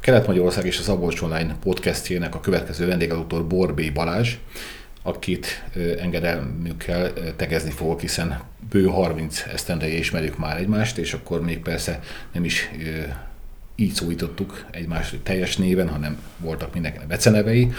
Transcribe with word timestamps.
Kelet-Magyarország 0.00 0.66
és 0.66 0.78
az 0.78 0.84
Szabolcs 0.84 1.20
Online 1.20 1.56
podcastjének 1.62 2.34
a 2.34 2.40
következő 2.40 2.86
vendége 2.86 3.14
dr. 3.14 3.46
Borbé 3.46 3.90
Balázs, 3.90 4.34
akit 5.02 5.64
engedelmükkel 5.98 7.12
tegezni 7.36 7.70
fogok, 7.70 8.00
hiszen 8.00 8.42
bő 8.70 8.86
30 8.86 9.44
esztendeje 9.52 9.98
ismerjük 9.98 10.38
már 10.38 10.56
egymást, 10.56 10.98
és 10.98 11.12
akkor 11.12 11.42
még 11.42 11.58
persze 11.58 12.00
nem 12.32 12.44
is 12.44 12.70
így 13.76 13.92
szólítottuk 13.92 14.64
egymást 14.70 15.18
teljes 15.22 15.56
néven, 15.56 15.88
hanem 15.88 16.18
voltak 16.38 16.72
mindenkinek 16.72 17.06
becenevei, 17.06 17.72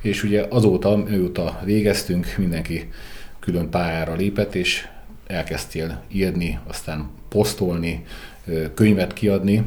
és 0.00 0.22
ugye 0.22 0.46
azóta, 0.48 0.96
mióta 0.96 1.60
végeztünk, 1.64 2.34
mindenki 2.36 2.88
külön 3.40 3.70
pályára 3.70 4.14
lépett, 4.14 4.54
és 4.54 4.88
elkezdtél 5.26 6.02
írni, 6.08 6.58
aztán 6.66 7.10
posztolni, 7.28 8.04
könyvet 8.74 9.12
kiadni, 9.12 9.64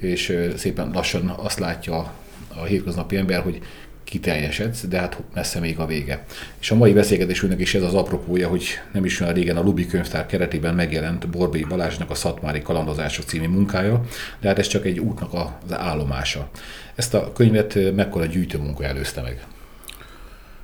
és 0.00 0.36
szépen 0.56 0.90
lassan 0.92 1.28
azt 1.28 1.58
látja 1.58 2.12
a 2.48 2.64
hétköznapi 2.64 3.16
ember, 3.16 3.42
hogy 3.42 3.60
kiteljesedsz, 4.04 4.86
de 4.86 4.98
hát 4.98 5.22
messze 5.34 5.60
még 5.60 5.78
a 5.78 5.86
vége. 5.86 6.24
És 6.60 6.70
a 6.70 6.74
mai 6.74 6.92
beszélgetésünknek 6.92 7.60
is 7.60 7.74
ez 7.74 7.82
az 7.82 7.94
apropója, 7.94 8.48
hogy 8.48 8.64
nem 8.92 9.04
is 9.04 9.20
olyan 9.20 9.34
régen 9.34 9.56
a 9.56 9.62
Lubi 9.62 9.86
könyvtár 9.86 10.26
keretében 10.26 10.74
megjelent 10.74 11.28
Borbély 11.28 11.64
Balázsnak 11.68 12.10
a 12.10 12.14
Szatmári 12.14 12.62
Kalandozások 12.62 13.24
című 13.24 13.48
munkája, 13.48 14.04
de 14.40 14.48
hát 14.48 14.58
ez 14.58 14.66
csak 14.66 14.84
egy 14.84 14.98
útnak 14.98 15.34
az 15.34 15.72
állomása. 15.72 16.50
Ezt 16.94 17.14
a 17.14 17.32
könyvet 17.32 17.94
mekkora 17.94 18.24
gyűjtőmunka 18.24 18.84
előzte 18.84 19.22
meg? 19.22 19.46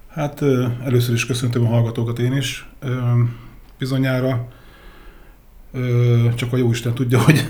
Hát 0.08 0.42
először 0.84 1.14
is 1.14 1.26
köszöntöm 1.26 1.66
a 1.66 1.68
hallgatókat 1.68 2.18
én 2.18 2.36
is. 2.36 2.68
Bizonyára 3.78 4.48
csak 6.34 6.52
a 6.52 6.56
Jóisten 6.56 6.94
tudja, 6.94 7.20
hogy, 7.20 7.44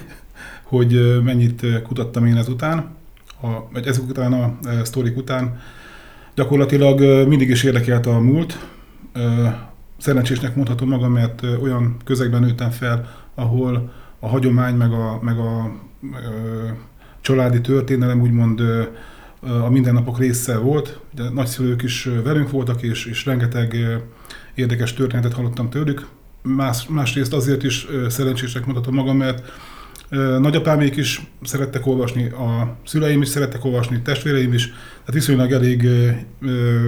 hogy 0.66 1.22
mennyit 1.22 1.82
kutattam 1.82 2.26
én 2.26 2.36
ezután, 2.36 2.94
a, 3.42 3.46
vagy 3.72 3.86
ezek 3.86 4.08
után 4.08 4.32
a 4.32 4.58
sztorik 4.84 5.16
után. 5.16 5.60
Gyakorlatilag 6.34 7.26
mindig 7.28 7.48
is 7.48 7.62
érdekelt 7.62 8.06
a 8.06 8.18
múlt. 8.18 8.58
Szerencsésnek 9.98 10.56
mondhatom 10.56 10.88
magam, 10.88 11.12
mert 11.12 11.42
olyan 11.60 11.96
közegben 12.04 12.40
nőttem 12.40 12.70
fel, 12.70 13.08
ahol 13.34 13.92
a 14.18 14.28
hagyomány, 14.28 14.74
meg 14.74 14.92
a, 14.92 15.18
meg 15.22 15.38
a, 15.38 15.58
a 15.60 15.72
családi 17.20 17.60
történelem 17.60 18.20
úgymond 18.20 18.60
a 19.40 19.68
mindennapok 19.70 20.18
része 20.18 20.58
volt. 20.58 21.00
De 21.14 21.28
nagyszülők 21.28 21.82
is 21.82 22.08
velünk 22.24 22.50
voltak, 22.50 22.82
és, 22.82 23.04
és 23.04 23.24
rengeteg 23.24 23.76
érdekes 24.54 24.94
történetet 24.94 25.32
hallottam 25.32 25.70
tőlük. 25.70 26.06
Más, 26.42 26.86
másrészt 26.86 27.32
azért 27.32 27.62
is 27.62 27.86
szerencsésnek 28.08 28.64
mondhatom 28.64 28.94
magam, 28.94 29.16
mert 29.16 29.52
Nagyapámék 30.38 30.96
is 30.96 31.22
szerettek 31.42 31.86
olvasni, 31.86 32.28
a 32.28 32.76
szüleim 32.84 33.22
is 33.22 33.28
szerettek 33.28 33.64
olvasni, 33.64 34.02
testvéreim 34.02 34.52
is, 34.52 34.66
tehát 34.66 35.12
viszonylag 35.12 35.52
elég 35.52 35.88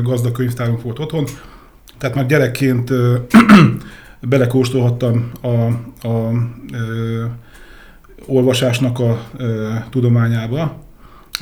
gazdag 0.02 0.32
könyvtárunk 0.32 0.82
volt 0.82 0.98
otthon. 0.98 1.24
Tehát 1.98 2.16
már 2.16 2.26
gyerekként 2.26 2.90
belekóstolhattam 4.28 5.30
a, 5.40 5.48
a, 5.48 6.08
a 6.08 6.32
olvasásnak 8.26 8.98
a 8.98 9.10
a 9.10 9.88
tudományába. 9.90 10.82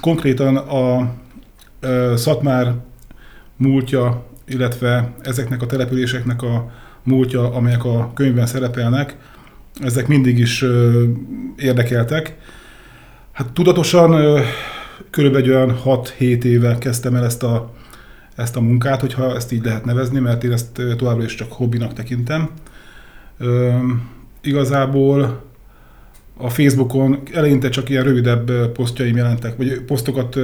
Konkrétan 0.01 0.57
a, 0.57 0.99
a 0.99 2.17
Szatmár 2.17 2.75
múltja, 3.57 4.27
illetve 4.47 5.13
ezeknek 5.23 5.63
a 5.63 5.67
településeknek 5.67 6.43
a 6.43 6.71
múltja, 7.03 7.53
amelyek 7.53 7.85
a 7.85 8.11
könyvben 8.15 8.47
szerepelnek, 8.47 9.17
ezek 9.81 10.07
mindig 10.07 10.39
is 10.39 10.65
érdekeltek. 11.57 12.37
Hát 13.33 13.53
tudatosan 13.53 14.41
körülbelül 15.11 15.55
olyan 15.55 15.81
6-7 15.85 16.43
éve 16.45 16.79
kezdtem 16.79 17.15
el 17.15 17.25
ezt 17.25 17.43
a, 17.43 17.75
ezt 18.37 18.57
a 18.57 18.61
munkát, 18.61 19.01
hogyha 19.01 19.35
ezt 19.35 19.53
így 19.53 19.65
lehet 19.65 19.85
nevezni, 19.85 20.21
mert 20.21 20.45
én 20.45 20.53
ezt 20.53 20.83
továbbra 20.97 21.25
is 21.25 21.35
csak 21.35 21.53
hobbinak 21.53 21.93
tekintem. 21.93 22.51
igazából 24.41 25.45
a 26.37 26.50
Facebookon 26.50 27.23
eleinte 27.33 27.69
csak 27.69 27.89
ilyen 27.89 28.05
rövidebb 28.05 28.73
posztjaim 28.73 29.17
jelentek, 29.17 29.56
vagy 29.56 29.81
posztokat 29.81 30.39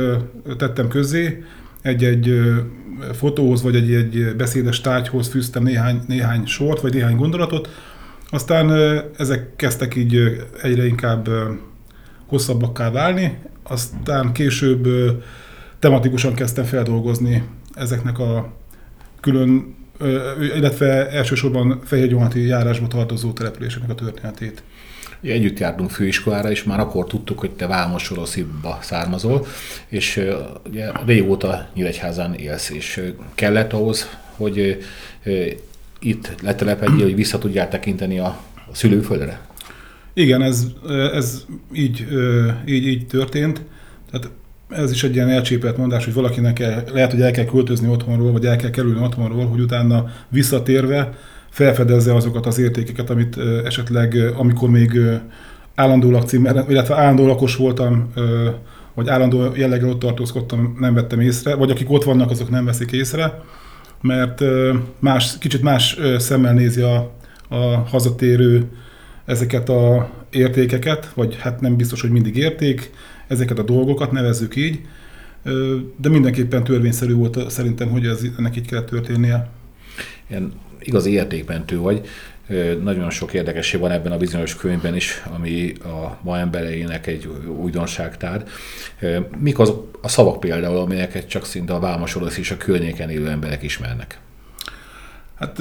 tettem 0.59 0.89
közzé, 0.89 1.45
egy-egy 1.83 2.41
fotóhoz, 3.13 3.63
vagy 3.63 3.77
egy-egy 3.77 4.37
beszédes 4.37 4.81
tárgyhoz 4.81 5.29
fűztem 5.29 5.63
néhány, 5.63 6.01
néhány 6.07 6.47
sort, 6.47 6.81
vagy 6.81 6.95
néhány 6.95 7.17
gondolatot, 7.17 7.69
aztán 8.33 8.71
ezek 9.19 9.57
kezdtek 9.57 9.95
így 9.95 10.43
egyre 10.63 10.87
inkább 10.87 11.29
hosszabbakká 12.27 12.91
válni, 12.91 13.39
aztán 13.63 14.33
később 14.33 14.89
tematikusan 15.79 16.35
kezdtem 16.35 16.65
feldolgozni 16.65 17.43
ezeknek 17.75 18.19
a 18.19 18.53
külön, 19.21 19.75
illetve 20.57 21.11
elsősorban 21.11 21.81
Fehérgyónati 21.85 22.47
járásba 22.47 22.87
tartozó 22.87 23.33
településeknek 23.33 23.91
a 23.91 23.95
történetét. 23.95 24.63
Együtt 25.23 25.59
jártunk 25.59 25.91
főiskolára, 25.91 26.51
és 26.51 26.63
már 26.63 26.81
akkor 26.81 27.07
tudtuk, 27.07 27.39
hogy 27.39 27.51
te 27.51 27.67
Vámos 27.67 28.03
Sorosziba 28.03 28.79
származol, 28.81 29.47
és 29.89 30.27
ugye 30.69 30.91
régóta 31.07 31.69
Nyíregyházán 31.75 32.35
élsz, 32.35 32.71
és 32.71 33.13
kellett 33.35 33.73
ahhoz, 33.73 34.19
hogy 34.37 34.79
itt 36.03 36.35
letelepedjél, 36.43 37.05
hogy 37.05 37.15
vissza 37.15 37.39
tudjál 37.39 37.69
tekinteni 37.69 38.19
a, 38.19 38.27
a 38.55 38.75
szülőföldre? 38.75 39.41
Igen, 40.15 40.43
ez, 40.43 40.67
ez 41.13 41.45
így, 41.73 42.07
így, 42.67 42.87
így 42.87 43.07
történt. 43.07 43.63
Tehát 44.11 44.31
ez 44.69 44.91
is 44.91 45.05
egy 45.05 45.15
ilyen 45.15 45.29
elcsépelt 45.29 45.77
mondás, 45.77 46.05
hogy 46.05 46.15
valakinek 46.15 46.59
el, 46.59 46.85
lehet, 46.93 47.11
hogy 47.13 47.21
el 47.21 47.31
kell 47.31 47.45
költözni 47.45 47.89
otthonról, 47.89 48.33
vagy 48.33 48.45
el 48.45 48.57
kell 48.57 48.71
kerülni 48.71 49.01
otthonról, 49.01 49.47
hogy 49.47 49.61
utána 49.61 50.11
visszatérve 50.29 51.13
felfedezze 51.51 52.15
azokat 52.15 52.47
az 52.47 52.59
értékeket, 52.59 53.11
amit 53.11 53.39
esetleg, 53.65 54.17
amikor 54.37 54.71
még 54.71 55.01
állandó 55.75 56.11
lakcímmel, 56.11 56.67
illetve 56.69 56.95
állandó 56.95 57.27
lakos 57.27 57.57
voltam, 57.57 58.13
vagy 58.95 59.09
állandó 59.09 59.53
jelleggel 59.55 59.89
ott 59.89 59.99
tartózkodtam, 59.99 60.77
nem 60.81 60.95
vettem 60.95 61.21
észre, 61.21 61.55
vagy 61.55 61.71
akik 61.71 61.91
ott 61.91 62.05
vannak, 62.05 62.31
azok 62.31 62.51
nem 62.51 62.65
veszik 62.65 62.93
észre 62.93 63.43
mert 64.03 64.43
más, 64.99 65.39
kicsit 65.39 65.63
más 65.63 65.99
szemmel 66.19 66.53
nézi 66.53 66.81
a, 66.81 67.13
a 67.49 67.57
hazatérő 67.65 68.71
ezeket 69.25 69.69
a 69.69 70.11
értékeket, 70.31 71.11
vagy 71.15 71.37
hát 71.41 71.61
nem 71.61 71.77
biztos, 71.77 72.01
hogy 72.01 72.11
mindig 72.11 72.37
érték, 72.37 72.91
ezeket 73.29 73.59
a 73.59 73.63
dolgokat 73.63 74.13
nevezzük 74.13 74.57
így, 74.57 74.81
de 75.97 76.09
mindenképpen 76.09 76.65
törvényszerű 76.65 77.15
volt 77.15 77.51
szerintem, 77.51 77.89
hogy 77.89 78.07
ez, 78.07 78.23
ennek 78.39 78.57
így 78.57 78.67
kellett 78.67 78.87
történnie. 78.87 79.51
Ilyen 80.29 80.53
igazi 80.81 81.11
értékmentő 81.11 81.79
vagy. 81.79 82.07
Nagyon 82.83 83.11
sok 83.11 83.33
érdekesség 83.33 83.81
van 83.81 83.91
ebben 83.91 84.13
a 84.13 84.17
bizonyos 84.17 84.55
könyvben 84.57 84.95
is, 84.95 85.23
ami 85.37 85.73
a 85.73 86.19
ma 86.23 86.39
embereinek 86.39 87.07
egy 87.07 87.27
újdonságtár. 87.61 88.45
Mik 89.39 89.59
az 89.59 89.73
a 90.03 90.09
szavak 90.09 90.41
például, 90.41 90.77
amelyeket 90.77 91.29
csak 91.29 91.45
szinte 91.45 91.75
a 91.75 91.81
Vámos 91.81 92.17
és 92.37 92.51
a 92.51 92.57
környéken 92.57 93.11
élő 93.11 93.29
emberek 93.29 93.63
ismernek? 93.63 94.21
Hát 95.35 95.59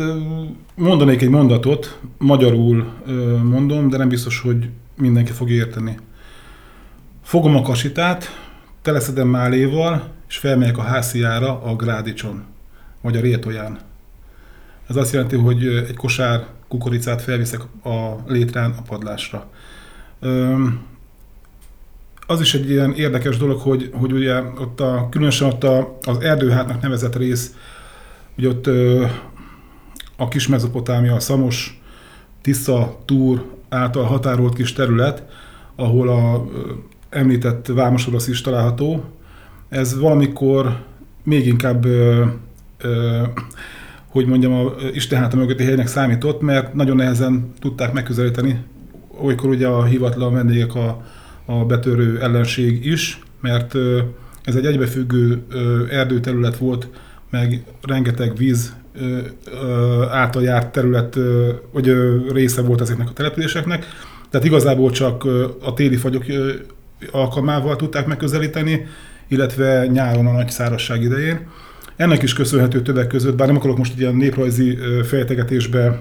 mondanék 0.76 1.22
egy 1.22 1.30
mondatot, 1.30 2.00
magyarul 2.18 2.94
mondom, 3.44 3.90
de 3.90 3.98
nem 3.98 4.10
biztos, 4.10 4.40
hogy 4.40 4.70
mindenki 4.98 5.32
fog 5.32 5.50
érteni. 5.50 5.98
Fogom 7.24 7.56
a 7.56 7.62
kasitát, 7.62 8.26
teleszedem 8.82 9.28
máléval, 9.28 10.12
és 10.30 10.38
felmegyek 10.38 10.78
a 10.78 10.82
hásziára 10.82 11.62
a 11.62 11.76
grádicson, 11.76 12.44
vagy 13.02 13.18
a 13.18 13.22
rétoján. 13.22 13.80
Ez 14.90 14.96
azt 14.96 15.14
jelenti, 15.14 15.36
hogy 15.36 15.66
egy 15.66 15.96
kosár 15.96 16.46
kukoricát 16.72 17.22
felviszek 17.22 17.62
a 17.84 18.16
létrán 18.28 18.76
a 18.78 18.82
padlásra. 18.82 19.50
Az 22.28 22.42
is 22.42 22.54
egy 22.54 22.70
ilyen 22.70 22.94
érdekes 22.94 23.38
dolog, 23.38 23.60
hogy, 23.60 23.90
hogy 23.94 24.12
ugye 24.12 24.42
ott 24.42 24.80
a, 24.80 25.08
különösen 25.10 25.48
ott 25.48 25.64
a, 25.64 25.98
az 26.02 26.20
erdőhátnak 26.20 26.82
nevezett 26.82 27.16
rész, 27.16 27.56
ugye 28.38 28.48
ott 28.48 28.68
a 30.18 30.28
kis 30.28 30.48
mezopotámia, 30.48 31.14
a 31.14 31.20
Szamos, 31.20 31.82
Tisza, 32.42 33.00
Túr 33.06 33.46
által 33.70 34.04
határolt 34.04 34.56
kis 34.56 34.74
terület, 34.74 35.24
ahol 35.76 36.10
a 36.10 36.46
említett 37.10 37.68
Vámos 37.68 38.08
is 38.28 38.42
található. 38.42 39.04
Ez 39.70 40.00
valamikor 40.00 40.84
még 41.24 41.48
inkább 41.48 41.86
ö, 41.86 42.26
ö, 42.78 43.24
hogy 44.12 44.26
mondjam, 44.26 44.54
a 44.54 44.74
Isten 44.94 45.20
háta 45.20 45.38
mögötti 45.38 45.64
helynek 45.64 45.88
számított, 45.88 46.42
mert 46.42 46.74
nagyon 46.74 46.96
nehezen 46.96 47.52
tudták 47.60 47.94
megközelíteni, 47.94 48.60
olykor 49.22 49.50
ugye 49.50 49.68
a 49.68 49.84
hivatlan 49.84 50.34
vendégek 50.34 50.76
a, 50.76 51.04
a 51.46 51.66
betörő 51.66 52.20
ellenség 52.22 52.86
is, 52.86 53.20
mert 53.42 53.76
ez 54.44 54.56
egy 54.56 54.66
egybefüggő 54.66 55.44
erdőterület 55.90 56.58
volt, 56.58 56.88
meg 57.30 57.64
rengeteg 57.82 58.38
víz 58.38 58.76
által 60.12 60.44
járt 60.44 60.72
terület, 60.72 61.18
vagy 61.72 61.94
része 62.32 62.62
volt 62.62 62.82
ezeknek 62.82 63.10
a 63.10 63.14
településeknek. 63.14 63.86
Tehát 64.30 64.48
igazából 64.48 64.92
csak 64.92 65.24
a 65.62 65.74
téli 65.74 65.96
fagyok 65.96 66.24
alkalmával 67.12 67.76
tudták 67.76 68.06
megközelíteni, 68.06 68.86
illetve 69.28 69.88
nyáron 69.88 70.26
a 70.26 70.32
nagy 70.32 70.50
szárazság 70.50 71.02
idején. 71.02 71.48
Ennek 72.02 72.24
is 72.24 72.34
köszönhető 72.34 72.82
többek 72.82 73.08
között, 73.08 73.36
bár 73.36 73.48
nem 73.48 73.56
akarok 73.56 73.78
most 73.78 74.00
ilyen 74.00 74.16
néprajzi 74.16 74.78
fejtegetésbe 75.04 76.00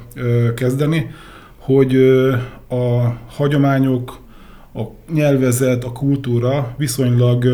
kezdeni, 0.55 1.11
hogy 1.59 1.97
a 2.69 3.17
hagyományok, 3.29 4.19
a 4.75 4.83
nyelvezet, 5.13 5.85
a 5.85 5.93
kultúra 5.93 6.75
viszonylag 6.77 7.45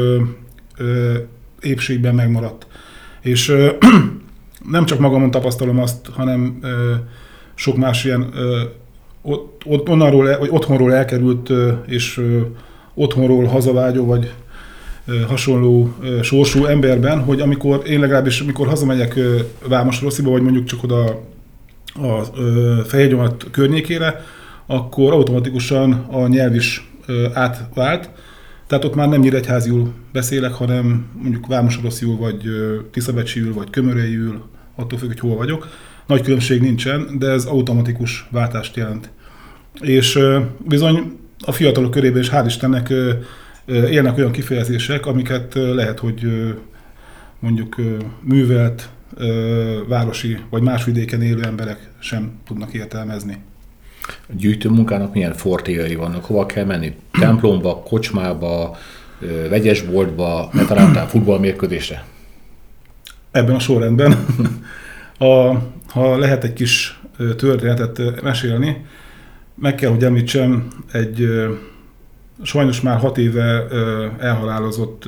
épségben 1.60 2.14
megmaradt. 2.14 2.66
És 3.20 3.52
nem 4.70 4.84
csak 4.84 4.98
magamon 4.98 5.30
tapasztalom 5.30 5.78
azt, 5.78 6.06
hanem 6.12 6.60
sok 7.54 7.76
más 7.76 8.04
ilyen 8.04 8.32
onnan 9.86 10.16
vagy 10.38 10.48
otthonról 10.50 10.94
elkerült 10.94 11.52
és 11.86 12.22
otthonról 12.94 13.44
hazavágyó, 13.44 14.06
vagy 14.06 14.32
hasonló 15.26 15.94
sorsú 16.22 16.64
emberben, 16.64 17.20
hogy 17.20 17.40
amikor 17.40 17.82
én 17.86 18.00
legalábbis, 18.00 18.40
amikor 18.40 18.66
hazamegyek 18.66 19.18
Vámos 19.68 20.00
Rossziba, 20.00 20.30
vagy 20.30 20.42
mondjuk 20.42 20.64
csak 20.64 20.82
oda 20.82 21.24
a 21.94 22.24
Fehérgyomat 22.84 23.46
környékére, 23.50 24.24
akkor 24.66 25.12
automatikusan 25.12 25.92
a 25.92 26.26
nyelv 26.26 26.54
is 26.54 26.90
átvált. 27.32 28.10
Tehát 28.66 28.84
ott 28.84 28.94
már 28.94 29.08
nem 29.08 29.20
nyíregyháziul 29.20 29.92
beszélek, 30.12 30.52
hanem 30.52 31.06
mondjuk 31.22 31.46
Vámosorossziul, 31.46 32.16
vagy 32.16 32.42
Tiszabecsiül, 32.90 33.54
vagy 33.54 33.70
Kömörejül, 33.70 34.42
attól 34.74 34.98
függ, 34.98 35.08
hogy 35.08 35.20
hol 35.20 35.36
vagyok. 35.36 35.68
Nagy 36.06 36.22
különbség 36.22 36.60
nincsen, 36.60 37.06
de 37.18 37.26
ez 37.28 37.44
automatikus 37.44 38.28
váltást 38.30 38.76
jelent. 38.76 39.10
És 39.80 40.18
bizony 40.58 41.18
a 41.44 41.52
fiatalok 41.52 41.90
körében 41.90 42.20
is 42.20 42.30
hál' 42.30 42.46
Istennek 42.46 42.92
élnek 43.66 44.16
olyan 44.16 44.32
kifejezések, 44.32 45.06
amiket 45.06 45.54
lehet, 45.54 45.98
hogy 45.98 46.26
mondjuk 47.38 47.76
művelt 48.20 48.88
városi 49.88 50.38
vagy 50.50 50.62
más 50.62 50.84
vidéken 50.84 51.22
élő 51.22 51.42
emberek 51.42 51.90
sem 51.98 52.32
tudnak 52.46 52.72
értelmezni. 52.72 53.36
A 54.06 54.32
gyűjtő 54.36 54.68
munkának 54.68 55.12
milyen 55.12 55.32
fortéjai 55.32 55.94
vannak? 55.94 56.24
Hova 56.24 56.46
kell 56.46 56.64
menni? 56.64 56.94
Templomba, 57.10 57.82
kocsmába, 57.82 58.76
vegyesboltba, 59.48 60.48
ne 60.52 60.64
találtál 60.64 61.08
futballmérkőzésre? 61.08 62.04
Ebben 63.30 63.54
a 63.54 63.58
sorrendben. 63.58 64.26
a, 65.18 65.58
ha 65.88 66.18
lehet 66.18 66.44
egy 66.44 66.52
kis 66.52 67.00
történetet 67.36 68.22
mesélni, 68.22 68.84
meg 69.54 69.74
kell, 69.74 69.90
hogy 69.90 70.04
említsem 70.04 70.68
egy 70.92 71.28
sajnos 72.42 72.80
már 72.80 72.98
hat 72.98 73.18
éve 73.18 73.66
elhalálozott 74.18 75.04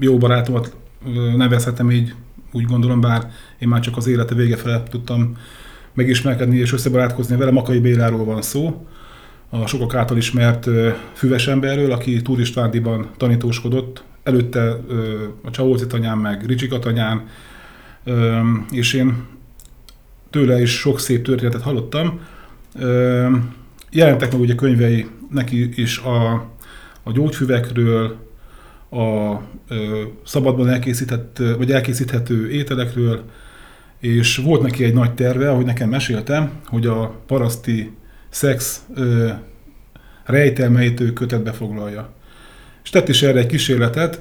jó 0.00 0.18
barátomat 0.18 0.76
nevezhetem 1.36 1.90
így, 1.90 2.14
úgy 2.52 2.64
gondolom, 2.64 3.00
bár 3.00 3.30
én 3.58 3.68
már 3.68 3.80
csak 3.80 3.96
az 3.96 4.06
élete 4.06 4.34
vége 4.34 4.56
felett 4.56 4.88
tudtam 4.88 5.36
megismerkedni 5.92 6.56
és 6.56 6.72
összebarátkozni 6.72 7.36
vele. 7.36 7.50
Makai 7.50 7.78
Béláról 7.78 8.24
van 8.24 8.42
szó, 8.42 8.86
a 9.50 9.66
sokak 9.66 9.94
által 9.94 10.16
ismert 10.16 10.68
füves 11.12 11.48
emberről, 11.48 11.92
aki 11.92 12.22
turistvádiban 12.22 13.08
tanítóskodott, 13.16 14.04
előtte 14.22 14.80
a 15.44 15.50
Csaholci 15.50 15.86
tanyán, 15.86 16.18
meg 16.18 16.46
Ricsika 16.46 16.78
tanyán, 16.78 17.26
és 18.70 18.92
én 18.92 19.24
tőle 20.30 20.60
is 20.60 20.78
sok 20.78 21.00
szép 21.00 21.24
történetet 21.24 21.62
hallottam. 21.62 22.20
Jelentek 23.94 24.32
meg 24.32 24.40
ugye 24.40 24.54
könyvei 24.54 25.06
neki 25.30 25.82
is 25.82 25.98
a, 25.98 26.32
a 27.02 27.12
gyógyfüvekről, 27.12 28.16
a 28.90 29.40
ö, 29.68 30.02
szabadban 30.24 30.68
elkészített, 30.68 31.42
vagy 31.56 31.70
elkészíthető 31.70 32.50
ételekről, 32.50 33.24
és 34.00 34.36
volt 34.36 34.62
neki 34.62 34.84
egy 34.84 34.94
nagy 34.94 35.14
terve, 35.14 35.50
ahogy 35.50 35.64
nekem 35.64 35.88
meséltem, 35.88 36.50
hogy 36.66 36.86
a 36.86 37.14
paraszti 37.26 37.92
szex 38.28 38.82
ö, 38.94 39.28
rejtelmeit 40.24 41.00
ő 41.00 41.12
kötetbe 41.12 41.52
foglalja. 41.52 42.12
És 42.84 42.90
tett 42.90 43.08
is 43.08 43.22
erre 43.22 43.38
egy 43.38 43.46
kísérletet, 43.46 44.20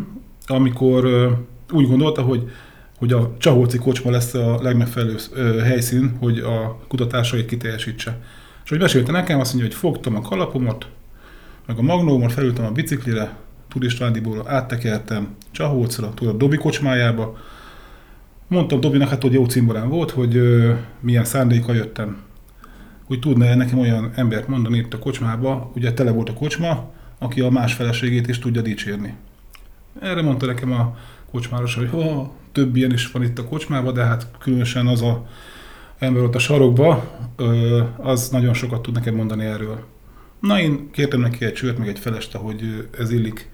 amikor 0.46 1.04
ö, 1.04 1.30
úgy 1.72 1.86
gondolta, 1.86 2.22
hogy 2.22 2.50
hogy 2.98 3.12
a 3.12 3.34
Csaholci 3.38 3.78
kocsma 3.78 4.10
lesz 4.10 4.34
a 4.34 4.62
legmegfelelőbb 4.62 5.20
helyszín, 5.62 6.16
hogy 6.18 6.38
a 6.38 6.78
kutatásait 6.88 7.46
kiteljesítse. 7.46 8.18
És 8.70 8.76
hogy 8.76 8.84
mesélte 8.84 9.12
nekem, 9.12 9.40
azt 9.40 9.52
mondja, 9.54 9.70
hogy 9.70 9.80
fogtam 9.80 10.16
a 10.16 10.20
kalapomat, 10.20 10.86
meg 11.66 11.78
a 11.78 11.82
magnómot, 11.82 12.32
felültem 12.32 12.64
a 12.64 12.70
biciklire, 12.70 13.36
turistvádiból 13.68 14.48
áttekertem 14.48 15.28
Csaholcra, 15.50 16.14
tudod, 16.14 16.36
Dobi 16.36 16.56
kocsmájába. 16.56 17.38
Mondtam 18.48 18.80
Dobinak, 18.80 19.08
hát 19.08 19.22
hogy 19.22 19.32
jó 19.32 19.44
cimborán 19.44 19.88
volt, 19.88 20.10
hogy 20.10 20.36
ö, 20.36 20.72
milyen 21.00 21.24
szándéka 21.24 21.72
jöttem. 21.72 22.22
Úgy 23.08 23.18
tudna 23.18 23.44
-e 23.44 23.54
nekem 23.54 23.78
olyan 23.78 24.12
embert 24.14 24.48
mondani 24.48 24.78
itt 24.78 24.94
a 24.94 24.98
kocsmába, 24.98 25.70
ugye 25.74 25.92
tele 25.92 26.10
volt 26.10 26.28
a 26.28 26.34
kocsma, 26.34 26.90
aki 27.18 27.40
a 27.40 27.50
más 27.50 27.74
feleségét 27.74 28.28
is 28.28 28.38
tudja 28.38 28.62
dicsérni. 28.62 29.14
Erre 30.00 30.22
mondta 30.22 30.46
nekem 30.46 30.72
a 30.72 30.96
kocsmáros, 31.30 31.74
hogy 31.74 31.88
ha 31.90 32.32
több 32.52 32.76
ilyen 32.76 32.92
is 32.92 33.10
van 33.10 33.22
itt 33.22 33.38
a 33.38 33.44
kocsmában, 33.44 33.94
de 33.94 34.04
hát 34.04 34.26
különösen 34.38 34.86
az 34.86 35.02
a 35.02 35.26
ember 36.00 36.22
ott 36.22 36.34
a 36.34 36.38
sarokba, 36.38 37.18
az 37.96 38.28
nagyon 38.28 38.54
sokat 38.54 38.82
tud 38.82 38.94
nekem 38.94 39.14
mondani 39.14 39.44
erről. 39.44 39.84
Na 40.40 40.60
én 40.60 40.90
kértem 40.90 41.20
neki 41.20 41.44
egy 41.44 41.52
csőt, 41.52 41.78
meg 41.78 41.88
egy 41.88 41.98
feleste, 41.98 42.38
hogy 42.38 42.88
ez 42.98 43.10
illik 43.10 43.50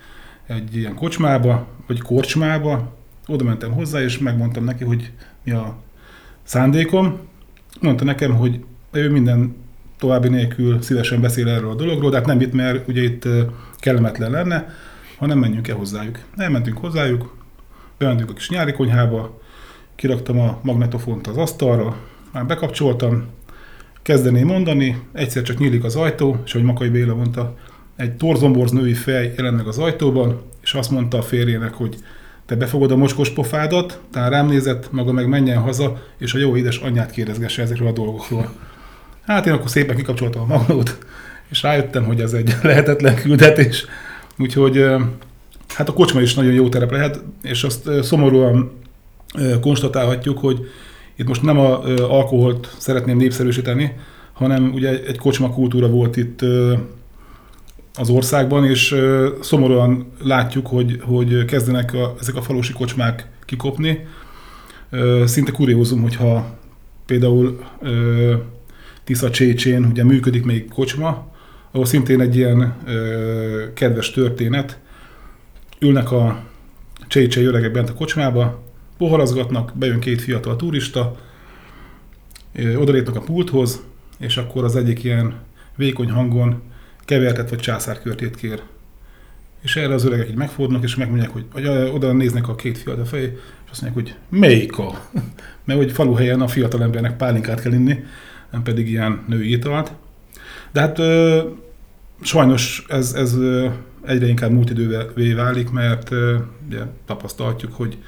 egy 0.46 0.76
ilyen 0.76 0.94
kocsmába, 0.94 1.66
vagy 1.86 2.00
korcsmába. 2.00 2.94
Oda 3.26 3.44
mentem 3.44 3.72
hozzá, 3.72 4.00
és 4.00 4.18
megmondtam 4.18 4.64
neki, 4.64 4.84
hogy 4.84 5.12
mi 5.44 5.50
a 5.50 5.76
szándékom. 6.42 7.18
Mondta 7.80 8.04
nekem, 8.04 8.36
hogy 8.36 8.64
ő 8.92 9.10
minden 9.10 9.56
további 9.98 10.28
nélkül 10.28 10.82
szívesen 10.82 11.20
beszél 11.20 11.48
erről 11.48 11.70
a 11.70 11.74
dologról, 11.74 12.10
de 12.10 12.16
hát 12.16 12.26
nem 12.26 12.40
itt, 12.40 12.52
mert 12.52 12.88
ugye 12.88 13.02
itt 13.02 13.28
kellemetlen 13.76 14.30
lenne, 14.30 14.74
hanem 15.18 15.38
menjünk 15.38 15.68
el 15.68 15.76
hozzájuk. 15.76 16.18
Elmentünk 16.36 16.78
hozzájuk, 16.78 17.36
bementünk 17.98 18.30
a 18.30 18.32
kis 18.32 18.50
nyári 18.50 18.72
konyhába, 18.72 19.40
kiraktam 19.94 20.40
a 20.40 20.58
magnetofont 20.62 21.26
az 21.26 21.36
asztalra, 21.36 21.96
már 22.36 22.46
bekapcsoltam, 22.46 23.26
kezdeném 24.02 24.46
mondani, 24.46 25.02
egyszer 25.12 25.42
csak 25.42 25.58
nyílik 25.58 25.84
az 25.84 25.96
ajtó, 25.96 26.36
és 26.44 26.54
ahogy 26.54 26.66
Makai 26.66 26.88
Béla 26.88 27.14
mondta, 27.14 27.56
egy 27.96 28.16
torzomborz 28.16 28.70
női 28.70 28.94
fej 28.94 29.32
jelent 29.36 29.66
az 29.66 29.78
ajtóban, 29.78 30.42
és 30.62 30.74
azt 30.74 30.90
mondta 30.90 31.18
a 31.18 31.22
férjének, 31.22 31.72
hogy 31.72 31.96
te 32.46 32.54
befogod 32.54 32.90
a 32.90 32.96
mocskos 32.96 33.30
pofádat, 33.30 34.00
tehát 34.12 34.30
rám 34.30 34.46
nézett, 34.46 34.92
maga 34.92 35.12
meg 35.12 35.28
menjen 35.28 35.58
haza, 35.58 36.02
és 36.18 36.34
a 36.34 36.38
jó 36.38 36.56
édes 36.56 36.78
anyját 36.78 37.10
kérdezgesse 37.10 37.62
ezekről 37.62 37.88
a 37.88 37.92
dolgokról. 37.92 38.52
Hát 39.26 39.46
én 39.46 39.52
akkor 39.52 39.70
szépen 39.70 39.96
kikapcsoltam 39.96 40.42
a 40.42 40.56
magnót, 40.56 40.98
és 41.48 41.62
rájöttem, 41.62 42.04
hogy 42.04 42.20
ez 42.20 42.32
egy 42.32 42.54
lehetetlen 42.62 43.14
küldetés. 43.14 43.86
Úgyhogy 44.38 44.84
hát 45.74 45.88
a 45.88 45.92
kocsma 45.92 46.20
is 46.20 46.34
nagyon 46.34 46.52
jó 46.52 46.68
terep 46.68 46.90
lehet, 46.90 47.22
és 47.42 47.64
azt 47.64 47.90
szomorúan 48.02 48.72
konstatálhatjuk, 49.60 50.38
hogy 50.38 50.68
itt 51.16 51.28
most 51.28 51.42
nem 51.42 51.58
a 51.58 51.84
alkoholt 52.10 52.74
szeretném 52.78 53.16
népszerűsíteni, 53.16 53.92
hanem 54.32 54.72
ugye 54.74 55.04
egy 55.04 55.18
kocsma 55.18 55.50
kultúra 55.50 55.88
volt 55.88 56.16
itt 56.16 56.40
az 57.94 58.10
országban, 58.10 58.64
és 58.64 58.96
szomorúan 59.40 60.12
látjuk, 60.22 60.66
hogy, 60.66 61.00
hogy 61.02 61.44
kezdenek 61.44 61.94
a, 61.94 62.14
ezek 62.20 62.34
a 62.34 62.42
falusi 62.42 62.72
kocsmák 62.72 63.28
kikopni. 63.44 64.06
Szinte 65.24 65.52
kuriózum, 65.52 66.02
hogyha 66.02 66.58
például 67.06 67.64
Tisza 69.04 69.30
Csécsén 69.30 69.84
ugye 69.84 70.04
működik 70.04 70.44
még 70.44 70.68
kocsma, 70.68 71.34
ahol 71.70 71.86
szintén 71.86 72.20
egy 72.20 72.36
ilyen 72.36 72.76
kedves 73.74 74.10
történet. 74.10 74.78
Ülnek 75.78 76.12
a 76.12 76.42
csécsei 77.08 77.44
öregek 77.44 77.72
bent 77.72 77.90
a 77.90 77.94
kocsmába, 77.94 78.65
poharazgatnak, 78.98 79.72
bejön 79.74 80.00
két 80.00 80.20
fiatal 80.20 80.56
turista, 80.56 81.16
odalépnek 82.78 83.16
a 83.16 83.20
pulthoz, 83.20 83.82
és 84.18 84.36
akkor 84.36 84.64
az 84.64 84.76
egyik 84.76 85.04
ilyen 85.04 85.34
vékony 85.76 86.10
hangon 86.10 86.62
kevertet 87.04 87.50
vagy 87.50 87.58
császárkörtét 87.58 88.36
kér. 88.36 88.62
És 89.62 89.76
erre 89.76 89.94
az 89.94 90.04
öregek 90.04 90.28
így 90.28 90.36
megfordulnak, 90.36 90.84
és 90.84 90.96
megmondják, 90.96 91.30
hogy, 91.30 91.44
hogy 91.52 91.66
oda 91.66 92.12
néznek 92.12 92.48
a 92.48 92.54
két 92.54 92.78
fiatal 92.78 93.04
felé, 93.04 93.22
és 93.64 93.70
azt 93.70 93.82
mondják, 93.82 94.04
hogy 94.04 94.38
melyika? 94.38 95.08
Mert 95.64 95.78
hogy 95.78 95.92
faluhelyen 95.92 96.40
a 96.40 96.48
fiatal 96.48 96.82
embernek 96.82 97.16
pálinkát 97.16 97.60
kell 97.60 97.72
inni, 97.72 98.04
nem 98.50 98.62
pedig 98.62 98.88
ilyen 98.90 99.24
női 99.28 99.52
italt. 99.52 99.92
De 100.72 100.80
hát 100.80 100.98
ö, 100.98 101.42
sajnos 102.20 102.84
ez, 102.88 103.12
ez 103.12 103.36
egyre 104.04 104.26
inkább 104.26 104.50
múlt 104.50 104.70
idővé 104.70 105.32
válik, 105.32 105.70
mert 105.70 106.10
ö, 106.10 106.36
ugye, 106.66 106.82
tapasztalhatjuk, 107.06 107.74
hogy 107.74 107.98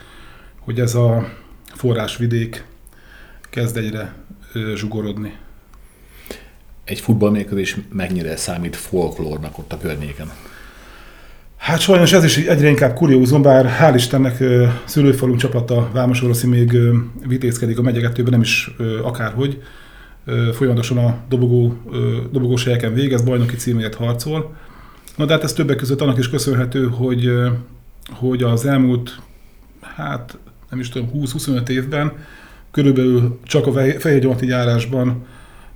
hogy 0.69 0.81
ez 0.81 0.95
a 0.95 1.29
forrásvidék 1.75 2.65
kezd 3.51 3.77
egyre 3.77 4.15
zsugorodni. 4.75 5.37
egy 6.85 7.01
futballmérkőzés 7.01 7.77
mennyire 7.93 8.37
számít 8.37 8.77
folklórnak 8.77 9.59
ott 9.59 9.73
a 9.73 9.79
környéken? 9.79 10.31
Hát 11.57 11.81
sajnos 11.81 12.13
ez 12.13 12.25
is 12.25 12.37
egyre 12.37 12.69
inkább 12.69 12.95
kuriózum, 12.95 13.43
bár 13.43 13.77
hál' 13.81 13.95
Istennek 13.95 14.45
szülőfalunk 14.85 15.39
csapata 15.39 15.91
Vámosoroszi 15.93 16.47
még 16.47 16.79
vitézkedik 17.27 17.79
a 17.79 17.83
megyegetőben, 17.83 18.33
nem 18.33 18.41
is 18.41 18.71
akárhogy. 19.03 19.63
Folyamatosan 20.53 20.99
a 20.99 21.17
dobogó, 21.29 21.77
dobogós 22.33 22.65
helyeken 22.65 22.95
végez, 22.95 23.23
bajnoki 23.23 23.57
címért 23.57 23.95
harcol. 23.95 24.57
Na 25.17 25.25
de 25.25 25.33
hát 25.33 25.45
ez 25.45 25.53
többek 25.53 25.77
között 25.77 26.01
annak 26.01 26.19
is 26.19 26.31
köszönhető, 26.31 26.89
hogy, 26.89 27.31
hogy 28.11 28.43
az 28.43 28.67
elmúlt, 28.67 29.21
hát 29.81 30.39
nem 30.71 30.81
is 30.81 30.89
tudom, 30.89 31.11
20-25 31.15 31.69
évben 31.69 32.13
körülbelül 32.71 33.39
csak 33.43 33.67
a 33.67 33.73
Fehérgyarmati 33.73 34.47
járásban 34.47 35.27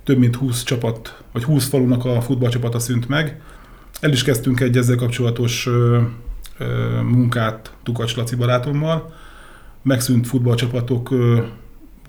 több 0.03 0.17
mint 0.17 0.35
20 0.35 0.63
csapat, 0.63 1.23
vagy 1.31 1.43
20 1.43 1.67
falunak 1.67 2.05
a 2.05 2.21
futballcsapata 2.21 2.79
szűnt 2.79 3.07
meg. 3.07 3.41
El 3.99 4.11
is 4.11 4.23
kezdtünk 4.23 4.59
egy 4.59 4.77
ezzel 4.77 4.95
kapcsolatos 4.95 5.67
ö, 5.67 6.01
ö, 6.57 6.65
munkát 7.01 7.73
Tukacs 7.83 8.15
Laci 8.15 8.35
barátommal. 8.35 9.13
Megszűnt 9.81 10.27
futballcsapatok 10.27 11.11
ö, 11.11 11.41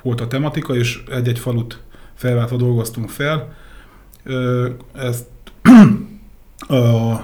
volt 0.03 0.21
a 0.21 0.26
tematika, 0.26 0.76
és 0.76 1.03
egy-egy 1.11 1.38
falut 1.38 1.81
felváltva 2.14 2.57
dolgoztunk 2.57 3.09
fel. 3.09 3.55
Ö, 4.23 4.71
ezt 4.95 5.26
a 6.69 7.21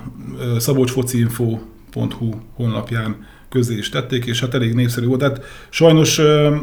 szabolcsfociinfo.hu 0.59 2.31
honlapján 2.55 3.27
közé 3.51 3.77
is 3.77 3.89
tették, 3.89 4.25
és 4.27 4.41
hát 4.41 4.55
elég 4.55 4.75
népszerű 4.75 5.07
volt. 5.07 5.21
Tehát 5.21 5.45
sajnos 5.69 6.19
ö, 6.19 6.57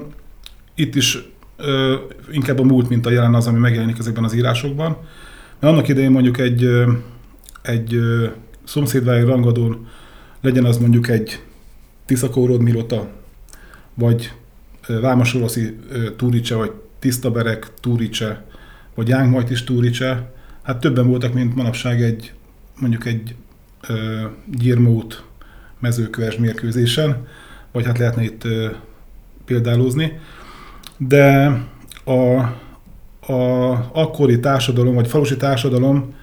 itt 0.75 0.95
is 0.95 1.17
ö, 1.57 1.95
inkább 2.31 2.59
a 2.59 2.63
múlt, 2.63 2.89
mint 2.89 3.05
a 3.05 3.09
jelen 3.09 3.33
az, 3.33 3.47
ami 3.47 3.59
megjelenik 3.59 3.97
ezekben 3.97 4.23
az 4.23 4.33
írásokban. 4.35 4.97
Mert 5.59 5.73
annak 5.73 5.87
idején 5.87 6.11
mondjuk 6.11 6.37
egy, 6.37 6.63
ö, 6.63 6.91
egy 7.61 7.99
szomszédvári 8.63 9.23
rangadón 9.23 9.87
legyen 10.41 10.65
az 10.65 10.77
mondjuk 10.77 11.07
egy 11.07 11.41
Tiszakórod 12.05 12.61
Milota, 12.61 13.09
vagy 13.93 14.31
Vámosoroszi 14.87 15.77
Túricse, 16.17 16.55
vagy 16.55 16.71
Tisztaberek 16.99 17.73
Túricse, 17.79 18.45
vagy 18.95 19.07
Jángmajtis 19.07 19.63
Túricse, 19.63 20.33
hát 20.63 20.79
többen 20.79 21.07
voltak, 21.07 21.33
mint 21.33 21.55
manapság 21.55 22.01
egy 22.01 22.33
mondjuk 22.79 23.05
egy 23.05 23.35
ö, 23.87 24.25
gyirmót 24.57 25.26
mezőköves 25.79 26.37
mérkőzésen, 26.37 27.27
vagy 27.71 27.85
hát 27.85 27.97
lehetne 27.97 28.23
itt 28.23 28.43
ö, 28.43 28.69
példálózni. 29.45 30.19
De 30.97 31.51
a, 32.05 32.37
a 33.33 33.71
akkori 33.93 34.39
társadalom, 34.39 34.95
vagy 34.95 35.07
falusi 35.07 35.37
társadalom 35.37 36.15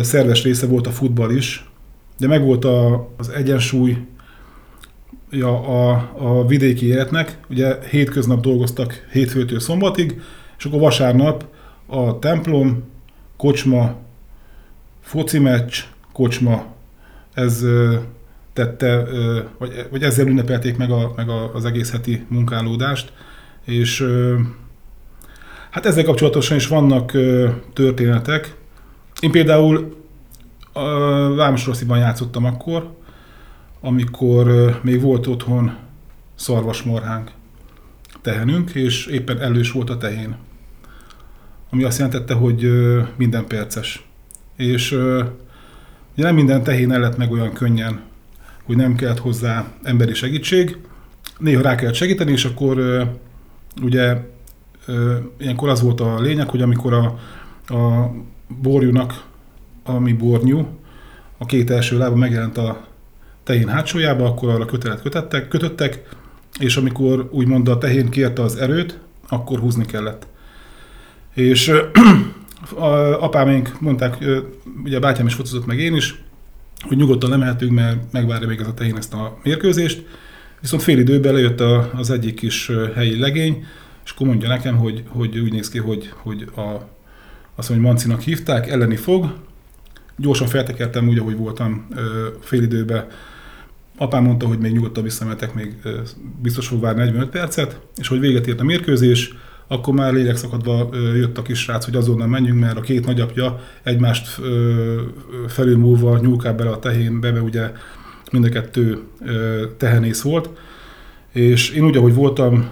szerves 0.00 0.42
része 0.42 0.66
volt 0.66 0.86
a 0.86 0.90
futball 0.90 1.30
is, 1.30 1.70
de 2.18 2.26
megvolt 2.26 2.64
a, 2.64 3.08
az 3.16 3.28
egyensúly 3.28 3.96
ja, 5.30 5.60
a, 5.60 6.10
a 6.16 6.46
vidéki 6.46 6.86
életnek. 6.86 7.38
Ugye 7.48 7.78
hétköznap 7.90 8.40
dolgoztak 8.40 9.06
hétfőtől 9.12 9.60
szombatig, 9.60 10.20
és 10.58 10.64
akkor 10.64 10.80
vasárnap 10.80 11.44
a 11.86 12.18
templom, 12.18 12.82
kocsma, 13.36 13.94
foci 15.00 15.38
meccs, 15.38 15.82
kocsma, 16.12 16.64
ez 17.34 17.64
tette, 18.56 19.06
vagy, 19.58 19.86
vagy 19.90 20.02
ezzel 20.02 20.26
ünnepelték 20.26 20.76
meg, 20.76 20.90
a, 20.90 21.12
meg 21.16 21.28
a, 21.28 21.54
az 21.54 21.64
egész 21.64 21.90
heti 21.90 22.26
munkálódást, 22.28 23.12
és 23.64 24.06
hát 25.70 25.86
ezzel 25.86 26.04
kapcsolatosan 26.04 26.56
is 26.56 26.66
vannak 26.66 27.12
történetek. 27.72 28.56
Én 29.20 29.30
például 29.30 29.96
Vámosrossziban 31.36 31.98
játszottam 31.98 32.44
akkor, 32.44 32.94
amikor 33.80 34.74
még 34.82 35.00
volt 35.00 35.26
otthon 35.26 35.76
szarvasmarhánk 36.34 37.30
tehenünk, 38.22 38.70
és 38.70 39.06
éppen 39.06 39.40
elős 39.40 39.72
volt 39.72 39.90
a 39.90 39.96
tehén. 39.96 40.36
Ami 41.70 41.84
azt 41.84 41.98
jelentette, 41.98 42.34
hogy 42.34 42.70
minden 43.16 43.46
perces 43.46 44.06
és 44.56 44.92
ugye 46.12 46.24
nem 46.24 46.34
minden 46.34 46.62
tehén 46.62 46.92
el 46.92 47.00
lett 47.00 47.16
meg 47.16 47.32
olyan 47.32 47.52
könnyen, 47.52 48.00
hogy 48.66 48.76
nem 48.76 48.94
kellett 48.94 49.18
hozzá 49.18 49.72
emberi 49.82 50.14
segítség. 50.14 50.76
Néha 51.38 51.62
rá 51.62 51.74
kellett 51.74 51.94
segíteni, 51.94 52.32
és 52.32 52.44
akkor 52.44 52.78
ugye 53.82 54.16
ilyenkor 55.38 55.68
az 55.68 55.80
volt 55.80 56.00
a 56.00 56.20
lényeg, 56.20 56.48
hogy 56.48 56.62
amikor 56.62 56.92
a, 56.92 57.04
a 57.74 58.10
borjúnak, 58.62 59.24
ami 59.84 60.12
bornyú, 60.12 60.66
a 61.38 61.46
két 61.46 61.70
első 61.70 61.98
lába 61.98 62.16
megjelent 62.16 62.58
a 62.58 62.86
tehén 63.44 63.68
hátsójába, 63.68 64.24
akkor 64.24 64.48
arra 64.48 64.64
kötelet 64.64 65.02
kötöttek, 65.02 65.48
kötöttek, 65.48 66.02
és 66.58 66.76
amikor 66.76 67.28
úgymond 67.32 67.68
a 67.68 67.78
tehén 67.78 68.08
kérte 68.08 68.42
az 68.42 68.56
erőt, 68.56 68.98
akkor 69.28 69.58
húzni 69.58 69.84
kellett. 69.84 70.26
És 71.34 71.68
a 72.76 73.22
apáménk 73.22 73.80
mondták, 73.80 74.24
ugye 74.84 74.96
a 74.96 75.00
bátyám 75.00 75.26
is 75.26 75.34
fotozott 75.34 75.66
meg 75.66 75.78
én 75.78 75.94
is, 75.94 76.22
hogy 76.80 76.96
nyugodtan 76.96 77.30
lemehetünk, 77.30 77.72
mert 77.72 78.12
megvárja 78.12 78.46
még 78.48 78.60
ez 78.60 78.66
a 78.66 78.74
tehén 78.74 78.96
ezt 78.96 79.12
a 79.14 79.38
mérkőzést. 79.42 80.06
Viszont 80.60 80.82
fél 80.82 80.98
időben 80.98 81.32
lejött 81.32 81.60
a, 81.60 81.90
az 81.94 82.10
egyik 82.10 82.34
kis 82.34 82.70
helyi 82.94 83.18
legény, 83.18 83.64
és 84.04 84.10
akkor 84.10 84.26
mondja 84.26 84.48
nekem, 84.48 84.76
hogy, 84.76 85.02
hogy 85.08 85.38
úgy 85.38 85.52
néz 85.52 85.68
ki, 85.68 85.78
hogy, 85.78 86.10
hogy 86.16 86.48
a, 86.56 86.60
azt 87.54 87.68
mondja, 87.68 87.74
hogy 87.74 87.80
Mancinak 87.80 88.20
hívták, 88.20 88.68
elleni 88.68 88.96
fog. 88.96 89.34
Gyorsan 90.16 90.46
feltekertem 90.46 91.08
úgy, 91.08 91.18
ahogy 91.18 91.36
voltam 91.36 91.88
fél 92.40 92.62
időben. 92.62 93.06
Apám 93.96 94.24
mondta, 94.24 94.46
hogy 94.46 94.58
még 94.58 94.72
nyugodtan 94.72 95.02
visszamehetek, 95.02 95.54
még 95.54 95.74
biztos 96.42 96.66
fog 96.66 96.80
várni 96.80 97.00
45 97.00 97.28
percet, 97.28 97.80
és 97.96 98.08
hogy 98.08 98.20
véget 98.20 98.46
ért 98.46 98.60
a 98.60 98.64
mérkőzés, 98.64 99.34
akkor 99.68 99.94
már 99.94 100.12
lélekszakadva 100.12 100.88
jött 100.92 101.38
a 101.38 101.42
kis 101.42 101.58
srác, 101.58 101.84
hogy 101.84 101.96
azonnal 101.96 102.26
menjünk, 102.26 102.60
mert 102.60 102.76
a 102.76 102.80
két 102.80 103.06
nagyapja 103.06 103.60
egymást 103.82 104.40
felülmúlva 105.48 106.18
nyúlkál 106.18 106.54
bele 106.54 106.70
a 106.70 106.78
tehén, 106.78 107.20
bebe 107.20 107.40
ugye 107.40 107.72
mind 108.32 108.44
a 108.44 108.48
kettő 108.48 109.02
tehenész 109.76 110.22
volt, 110.22 110.48
és 111.32 111.70
én 111.70 111.84
úgy, 111.84 111.96
ahogy 111.96 112.14
voltam, 112.14 112.68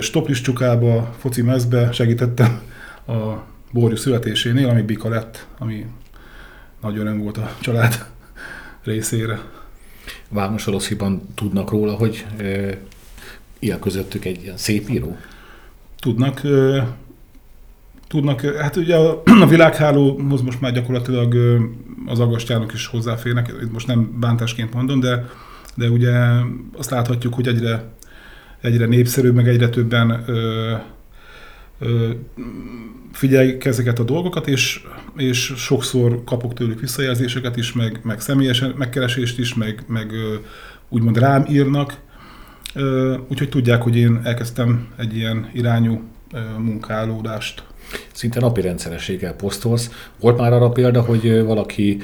stoplis 0.00 0.40
csukába, 0.40 1.14
foci 1.18 1.42
mezbe 1.42 1.92
segítettem 1.92 2.60
a 3.06 3.44
borjú 3.72 3.96
születésénél, 3.96 4.68
ami 4.68 4.82
bika 4.82 5.08
lett, 5.08 5.46
ami 5.58 5.86
nagy 6.82 6.98
öröm 6.98 7.18
volt 7.18 7.36
a 7.36 7.50
család 7.60 8.06
részére. 8.84 9.40
Vámos 10.28 10.68
tudnak 11.34 11.70
róla, 11.70 11.92
hogy 11.92 12.26
ilyen 13.58 13.80
közöttük 13.80 14.24
egy 14.24 14.42
ilyen 14.42 14.56
szép 14.56 14.88
író? 14.88 15.16
Tudnak, 16.00 16.42
tudnak, 18.08 18.40
hát 18.40 18.76
ugye 18.76 18.96
a, 18.96 19.22
a 19.44 19.46
világhálóhoz 19.46 20.42
most 20.42 20.60
már 20.60 20.72
gyakorlatilag 20.72 21.36
az 22.06 22.20
agastyánok 22.20 22.72
is 22.72 22.86
hozzáférnek, 22.86 23.54
itt 23.62 23.72
most 23.72 23.86
nem 23.86 24.16
bántásként 24.20 24.74
mondom, 24.74 25.00
de, 25.00 25.28
de 25.74 25.88
ugye 25.88 26.12
azt 26.76 26.90
láthatjuk, 26.90 27.34
hogy 27.34 27.48
egyre, 27.48 27.84
egyre 28.60 28.86
népszerűbb, 28.86 29.34
meg 29.34 29.48
egyre 29.48 29.68
többen 29.68 30.22
ö, 30.26 30.74
ö, 31.78 32.10
figyeljük 33.12 33.64
ezeket 33.64 33.98
a 33.98 34.04
dolgokat, 34.04 34.48
és, 34.48 34.84
és 35.16 35.52
sokszor 35.56 36.24
kapok 36.24 36.54
tőlük 36.54 36.80
visszajelzéseket 36.80 37.56
is, 37.56 37.72
meg, 37.72 38.00
meg 38.02 38.20
személyes 38.20 38.64
megkeresést 38.76 39.38
is, 39.38 39.54
meg, 39.54 39.84
meg 39.86 40.12
úgymond 40.88 41.18
rám 41.18 41.44
írnak, 41.50 41.96
Úgyhogy 43.28 43.48
tudják, 43.48 43.82
hogy 43.82 43.96
én 43.96 44.20
elkezdtem 44.24 44.88
egy 44.96 45.16
ilyen 45.16 45.50
irányú 45.52 46.02
munkálódást. 46.58 47.62
Szinte 48.12 48.40
napi 48.40 48.60
rendszerességgel 48.60 49.34
posztolsz. 49.34 50.08
Volt 50.20 50.38
már 50.38 50.52
arra 50.52 50.68
példa, 50.68 51.02
hogy 51.02 51.42
valaki 51.42 51.98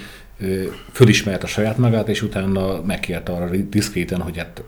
fölismerte 0.92 1.44
a 1.44 1.48
saját 1.48 1.78
magát, 1.78 2.08
és 2.08 2.22
utána 2.22 2.82
megkérte 2.82 3.32
arra 3.32 3.56
diszkréten, 3.56 4.20
hogy 4.20 4.36
hát 4.36 4.64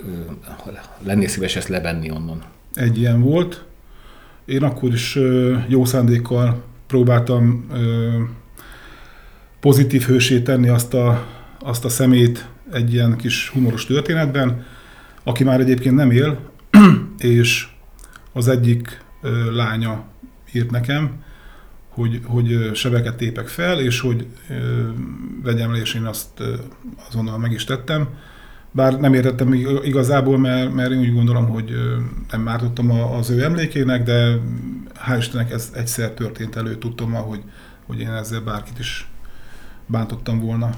lennél 1.04 1.28
szíves 1.28 1.56
ezt 1.56 1.68
levenni 1.68 2.10
onnan. 2.10 2.42
Egy 2.74 2.98
ilyen 2.98 3.20
volt. 3.20 3.64
Én 4.44 4.62
akkor 4.62 4.92
is 4.92 5.18
jó 5.66 5.84
szándékkal 5.84 6.62
próbáltam 6.86 7.66
pozitív 9.60 10.02
hősé 10.02 10.40
tenni 10.40 10.68
azt 10.68 10.94
a, 10.94 11.26
azt 11.58 11.84
a 11.84 11.88
szemét 11.88 12.46
egy 12.72 12.92
ilyen 12.92 13.16
kis 13.16 13.48
humoros 13.48 13.86
történetben, 13.86 14.64
aki 15.24 15.44
már 15.44 15.60
egyébként 15.60 15.94
nem 15.94 16.10
él, 16.10 16.38
és 17.18 17.66
az 18.32 18.48
egyik 18.48 19.02
lánya 19.52 20.04
írt 20.52 20.70
nekem, 20.70 21.22
hogy, 21.88 22.20
hogy 22.24 22.70
sebeket 22.74 23.16
tépek 23.16 23.48
fel, 23.48 23.80
és 23.80 24.00
hogy 24.00 24.26
vegyem 25.42 25.72
le, 25.72 25.78
és 25.78 25.94
én 25.94 26.04
azt 26.04 26.42
azonnal 27.08 27.38
meg 27.38 27.52
is 27.52 27.64
tettem. 27.64 28.08
Bár 28.70 29.00
nem 29.00 29.14
értettem 29.14 29.52
igazából, 29.82 30.38
mert, 30.38 30.74
mert 30.74 30.90
én 30.90 30.98
úgy 30.98 31.12
gondolom, 31.12 31.48
hogy 31.48 31.72
nem 32.30 32.40
mártottam 32.40 32.90
az 32.90 33.30
ő 33.30 33.42
emlékének, 33.42 34.02
de 34.02 34.38
hál' 35.06 35.16
Istennek 35.18 35.50
ez 35.50 35.70
egyszer 35.74 36.10
történt 36.10 36.56
elő, 36.56 36.74
tudtam, 36.74 37.12
hogy 37.12 37.42
hogy 37.86 38.00
én 38.00 38.10
ezzel 38.10 38.40
bárkit 38.40 38.78
is 38.78 39.08
bántottam 39.86 40.40
volna. 40.40 40.70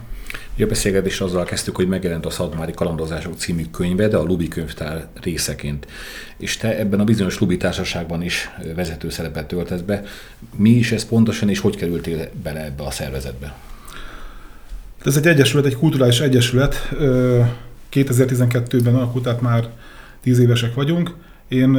A 0.58 0.66
beszélgetés 0.66 1.20
azzal 1.20 1.44
kezdtük, 1.44 1.76
hogy 1.76 1.88
megjelent 1.88 2.26
a 2.26 2.30
Szadmári 2.30 2.72
Kalandozások 2.72 3.36
című 3.36 3.64
könyve, 3.70 4.08
de 4.08 4.16
a 4.16 4.22
Lubi 4.22 4.48
könyvtár 4.48 5.06
részeként. 5.22 5.86
És 6.36 6.56
te 6.56 6.78
ebben 6.78 7.00
a 7.00 7.04
bizonyos 7.04 7.38
Lubi 7.38 7.56
társaságban 7.56 8.22
is 8.22 8.50
vezető 8.74 9.10
szerepet 9.10 9.46
töltesz 9.46 9.80
be. 9.80 10.02
Mi 10.56 10.70
is 10.70 10.92
ez 10.92 11.04
pontosan, 11.04 11.48
és 11.48 11.58
hogy 11.58 11.76
kerültél 11.76 12.28
bele 12.42 12.64
ebbe 12.64 12.82
a 12.82 12.90
szervezetbe? 12.90 13.54
Ez 15.04 15.16
egy 15.16 15.26
egyesület, 15.26 15.66
egy 15.66 15.76
kulturális 15.76 16.20
egyesület. 16.20 16.88
2012-ben 17.92 18.94
alakult, 18.94 19.24
tehát 19.24 19.40
már 19.40 19.68
10 20.20 20.38
évesek 20.38 20.74
vagyunk. 20.74 21.14
Én 21.48 21.74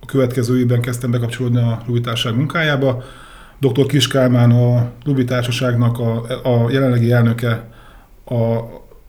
a 0.00 0.06
következő 0.06 0.58
évben 0.58 0.80
kezdtem 0.80 1.10
bekapcsolódni 1.10 1.58
a 1.58 1.82
Lubi 1.86 2.00
Társaság 2.00 2.36
munkájába. 2.36 3.04
Dr. 3.60 3.86
Kiskálmán 3.86 4.50
a 4.50 4.90
Lubi 5.04 5.24
Társaságnak 5.24 5.98
a, 5.98 6.24
a 6.42 6.70
jelenlegi 6.70 7.12
elnöke 7.12 7.68
a 8.24 8.58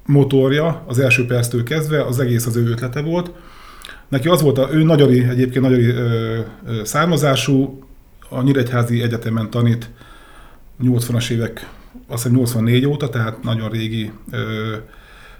motorja 0.05 0.83
az 0.87 0.99
első 0.99 1.25
perctől 1.25 1.63
kezdve, 1.63 2.05
az 2.05 2.19
egész 2.19 2.45
az 2.45 2.55
ő 2.55 2.69
ötlete 2.69 3.01
volt. 3.01 3.31
Neki 4.07 4.27
az 4.27 4.41
volt, 4.41 4.57
a, 4.57 4.69
ő 4.71 4.83
nagyori, 4.83 5.23
egyébként 5.23 5.63
nagyori 5.63 5.85
ö, 5.85 6.39
ö, 6.67 6.81
származású, 6.83 7.83
a 8.29 8.41
Nyíregyházi 8.41 9.01
Egyetemen 9.01 9.49
tanít 9.49 9.89
80-as 10.83 11.29
évek, 11.29 11.69
azt 12.07 12.23
hiszem 12.23 12.37
84 12.37 12.85
óta, 12.85 13.09
tehát 13.09 13.43
nagyon 13.43 13.69
régi, 13.69 14.11
ö, 14.31 14.75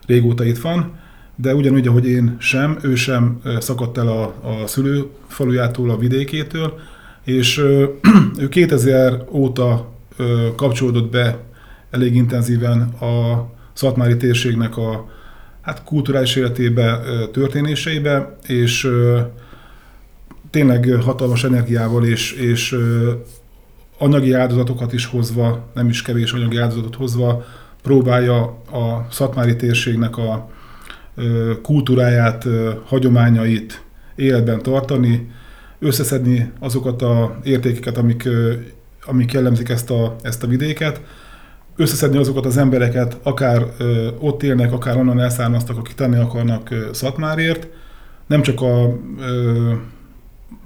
régóta 0.05 0.43
itt 0.43 0.57
van, 0.57 0.99
de 1.35 1.55
ugyanúgy, 1.55 1.87
ahogy 1.87 2.07
én 2.07 2.35
sem, 2.39 2.77
ő 2.81 2.95
sem 2.95 3.41
szakadt 3.59 3.97
el 3.97 4.07
a, 4.07 4.23
a 4.23 4.67
szülőfalujától, 4.67 5.89
a 5.89 5.97
vidékétől, 5.97 6.79
és 7.23 7.57
ő 8.41 8.49
2000 8.49 9.25
óta 9.31 9.89
kapcsolódott 10.55 11.11
be 11.11 11.37
elég 11.91 12.15
intenzíven 12.15 12.81
a 12.81 13.47
Szatmári 13.73 14.17
térségnek 14.17 14.77
a 14.77 15.09
hát 15.61 15.83
kulturális 15.83 16.35
életébe, 16.35 17.01
történéseibe, 17.31 18.37
és 18.47 18.89
tényleg 20.49 20.89
hatalmas 21.01 21.43
energiával 21.43 22.05
és, 22.05 22.31
és 22.31 22.75
anyagi 23.97 24.33
áldozatokat 24.33 24.93
is 24.93 25.05
hozva, 25.05 25.69
nem 25.73 25.89
is 25.89 26.01
kevés 26.01 26.31
anyagi 26.31 26.57
áldozatot 26.57 26.95
hozva, 26.95 27.45
próbálja 27.81 28.41
a 28.71 29.07
szatmári 29.11 29.55
térségnek 29.55 30.17
a 30.17 30.49
kultúráját, 31.61 32.45
hagyományait 32.85 33.83
életben 34.15 34.61
tartani, 34.61 35.31
összeszedni 35.79 36.51
azokat 36.59 37.01
a 37.01 37.39
értékeket, 37.43 37.97
amik, 37.97 38.29
amik 39.05 39.31
jellemzik 39.31 39.69
ezt 39.69 39.89
a, 39.89 40.15
ezt 40.21 40.43
a 40.43 40.47
vidéket, 40.47 41.01
összeszedni 41.75 42.17
azokat 42.17 42.45
az 42.45 42.57
embereket, 42.57 43.17
akár 43.23 43.65
ö, 43.77 44.07
ott 44.19 44.43
élnek, 44.43 44.73
akár 44.73 44.97
onnan 44.97 45.19
elszármaztak, 45.19 45.77
akik 45.77 45.95
tenni 45.95 46.17
akarnak 46.17 46.71
ö, 46.71 46.89
Szatmárért, 46.93 47.67
nem 48.27 48.41
csak 48.41 48.61
a 48.61 48.99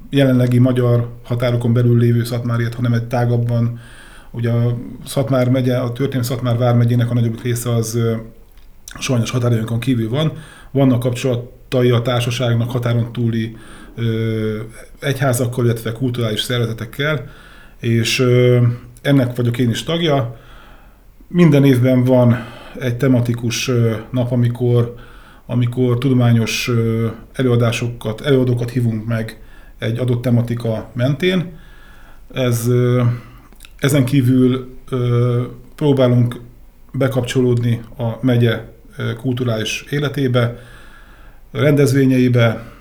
jelenlegi 0.09 0.57
magyar 0.57 1.09
határokon 1.23 1.73
belül 1.73 1.97
lévő 1.97 2.23
Szatmárért, 2.23 2.73
hanem 2.73 2.93
egy 2.93 3.07
tágabban, 3.07 3.79
ugye 4.31 4.51
a 4.51 4.77
Szatmár 5.05 5.49
megye, 5.49 5.77
a 5.77 5.91
történelmi 5.91 6.25
Szatmár 6.25 6.57
vármegyének 6.57 7.09
a 7.09 7.13
nagyobb 7.13 7.41
része 7.41 7.73
az 7.73 7.95
ö, 7.95 8.15
sajnos 8.99 9.31
határainkon 9.31 9.79
kívül 9.79 10.09
van. 10.09 10.31
Vannak 10.71 10.99
kapcsolatai 10.99 11.89
a 11.89 12.01
társaságnak 12.01 12.71
határon 12.71 13.11
túli 13.11 13.57
egyházakkal, 14.99 15.65
illetve 15.65 15.91
kulturális 15.91 16.41
szervezetekkel, 16.41 17.29
és 17.79 18.25
ennek 19.01 19.35
vagyok 19.35 19.57
én 19.57 19.69
is 19.69 19.83
tagja. 19.83 20.37
Minden 21.27 21.65
évben 21.65 22.03
van 22.03 22.45
egy 22.79 22.97
tematikus 22.97 23.71
nap, 24.11 24.31
amikor, 24.31 24.95
amikor 25.45 25.97
tudományos 25.97 26.71
előadásokat, 27.33 28.21
előadókat 28.21 28.69
hívunk 28.69 29.05
meg 29.05 29.41
egy 29.77 29.99
adott 29.99 30.21
tematika 30.21 30.89
mentén. 30.93 31.59
Ez, 32.33 32.69
ezen 33.79 34.05
kívül 34.05 34.77
próbálunk 35.75 36.39
bekapcsolódni 36.91 37.81
a 37.97 38.17
megye 38.21 38.71
kulturális 39.17 39.85
életébe, 39.89 40.59
rendezvényeibe, 41.51 42.71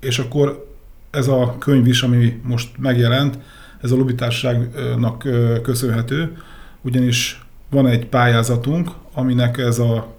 és 0.00 0.18
akkor 0.18 0.68
ez 1.10 1.28
a 1.28 1.56
könyv 1.58 1.86
is, 1.86 2.02
ami 2.02 2.40
most 2.42 2.78
megjelent, 2.78 3.38
ez 3.82 3.90
a 3.90 3.96
lobbytárságnak 3.96 5.28
köszönhető, 5.62 6.36
ugyanis 6.80 7.44
van 7.70 7.86
egy 7.86 8.06
pályázatunk, 8.06 8.90
aminek 9.12 9.58
ez 9.58 9.78
a 9.78 10.14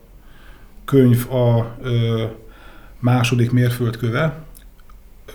könyv 0.86 1.32
a 1.32 1.78
második 3.00 3.52
mérföldköve. 3.52 4.44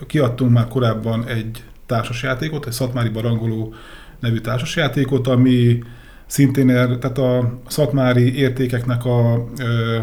Kiadtunk 0.07 0.53
már 0.53 0.69
korábban 0.69 1.27
egy 1.27 1.65
társasjátékot, 1.87 2.67
egy 2.67 2.73
Szatmári 2.73 3.09
Barangoló 3.09 3.75
nevű 4.21 4.39
társasjátékot, 4.39 5.27
ami 5.27 5.83
szintén 6.27 6.71
er, 6.71 6.99
tehát 6.99 7.19
a 7.19 7.59
szatmári 7.69 8.37
értékeknek 8.37 9.05
a 9.05 9.49
ö, 9.59 9.99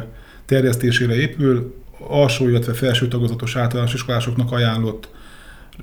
terjesztésére 0.45 1.15
épül, 1.15 1.83
alsó, 2.08 2.48
illetve 2.48 2.74
felső 2.74 3.08
tagozatos 3.08 3.56
általános 3.56 3.94
iskolásoknak 3.94 4.52
ajánlott 4.52 5.10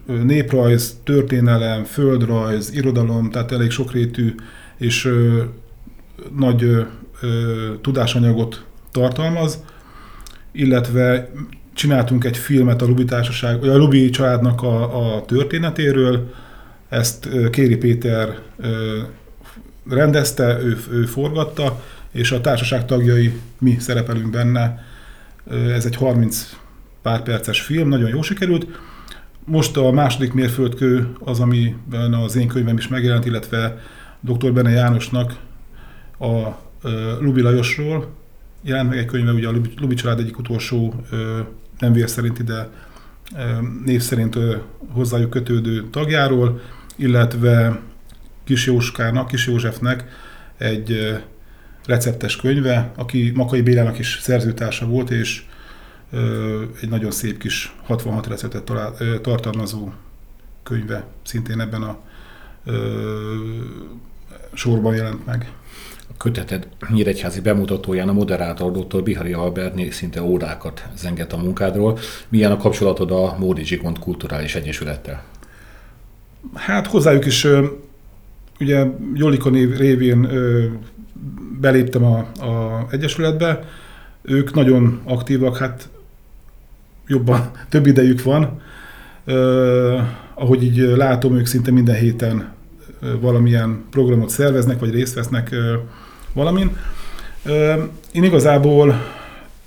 néprajz, 0.05 0.99
történelem, 1.05 1.85
földrajz, 1.85 2.75
irodalom, 2.75 3.31
tehát 3.31 3.53
elég 3.53 3.71
sokrétű 3.71 4.35
és 4.77 5.05
ö, 5.05 5.43
nagy 6.37 6.63
ö, 6.63 6.83
ö, 7.21 7.73
tudásanyagot 7.81 8.65
tartalmaz, 8.91 9.65
illetve 10.53 11.31
csináltunk 11.75 12.25
egy 12.25 12.37
filmet 12.37 12.83
a 12.83 12.87
Lubi 12.87 13.05
Társaság, 13.05 13.65
a 13.65 13.77
Lubi 13.77 14.11
családnak 14.11 14.63
a, 14.63 15.15
a 15.17 15.25
történetéről, 15.25 16.33
ezt 16.89 17.29
Kéri 17.51 17.77
Péter 17.77 18.39
rendezte, 19.89 20.59
ő, 20.63 20.79
ő 20.91 21.05
forgatta, 21.05 21.83
és 22.13 22.33
a 22.33 22.41
társaság 22.41 22.87
tagjai, 22.87 23.41
mi 23.59 23.77
szerepelünk 23.79 24.31
benne. 24.31 24.85
Ez 25.49 25.85
egy 25.85 25.97
30 25.97 26.57
pár 27.03 27.23
perces 27.23 27.61
film, 27.61 27.89
nagyon 27.89 28.09
jó 28.09 28.23
sikerült. 28.23 28.67
Most 29.45 29.77
a 29.77 29.91
második 29.91 30.33
mérföldkő 30.33 31.13
az, 31.19 31.41
amiben 31.41 32.15
az 32.15 32.37
én 32.37 32.49
könyvem 32.49 32.77
is 32.77 32.89
megjelent, 32.89 33.27
illetve 33.27 33.81
dr. 34.21 34.53
Bene 34.53 34.71
Jánosnak 34.71 35.37
a 36.19 36.49
Lubi 37.21 37.41
Lajosról 37.41 38.09
jelent 38.63 38.89
meg 38.89 38.99
egy 38.99 39.07
könyve, 39.07 39.33
ugye 39.33 39.49
a 39.49 39.53
Lubi 39.81 39.95
család 39.95 40.19
egyik 40.19 40.39
utolsó 40.39 40.95
nem 41.79 41.93
vér 41.93 42.09
szerinti, 42.09 42.43
de 42.43 42.69
név 43.85 44.01
szerint 44.01 44.39
hozzájuk 44.93 45.31
kötődő 45.31 45.89
tagjáról, 45.91 46.61
illetve 46.97 47.81
Kis 48.45 48.67
Jóskának, 48.67 49.29
Kis 49.29 49.47
Józsefnek 49.47 50.05
egy 50.59 51.21
receptes 51.87 52.37
könyve, 52.37 52.93
aki 52.97 53.33
Makai 53.35 53.61
Bélának 53.61 53.99
is 53.99 54.19
szerzőtársa 54.21 54.87
volt, 54.87 55.11
és 55.11 55.43
egy 56.83 56.89
nagyon 56.89 57.11
szép 57.11 57.39
kis 57.39 57.75
66 57.83 58.27
receptet 58.27 58.73
tartalmazó 59.23 59.89
könyve 60.63 61.07
szintén 61.23 61.61
ebben 61.61 61.83
a 61.83 61.99
sorban 64.53 64.95
jelent 64.95 65.27
meg. 65.27 65.53
A 66.09 66.17
köteted 66.17 66.69
Nyíregyházi 66.89 67.41
bemutatóján 67.41 68.09
a 68.09 68.13
moderátor 68.13 68.73
dr. 68.73 69.03
Bihari 69.03 69.33
Albert 69.33 69.93
szinte 69.93 70.23
órákat 70.23 70.85
zengett 70.97 71.33
a 71.33 71.37
munkádról. 71.37 71.99
Milyen 72.29 72.53
a 72.53 72.57
kapcsolatod 72.57 73.11
a 73.11 73.37
Módi 73.39 73.65
Zsigmond 73.65 73.99
Kulturális 73.99 74.55
Egyesülettel? 74.55 75.25
Hát 76.55 76.87
hozzájuk 76.87 77.27
is, 77.27 77.47
ugye 78.61 78.87
Jolikon 79.15 79.53
révén 79.77 80.29
beléptem 81.61 82.05
a, 82.05 82.19
a 82.19 82.87
Egyesületbe, 82.91 83.69
ők 84.23 84.55
nagyon 84.55 85.01
aktívak, 85.05 85.57
hát 85.57 85.89
jobban, 87.07 87.51
több 87.71 87.87
idejük 87.87 88.23
van. 88.23 88.61
Uh, 89.27 90.01
ahogy 90.35 90.63
így 90.63 90.79
látom, 90.79 91.37
ők 91.37 91.47
szinte 91.47 91.71
minden 91.71 91.95
héten 91.95 92.53
valamilyen 93.21 93.85
programot 93.91 94.29
szerveznek, 94.29 94.79
vagy 94.79 94.91
részt 94.91 95.15
vesznek 95.15 95.55
valamin. 96.33 96.77
Én 98.13 98.25
igazából 98.25 98.95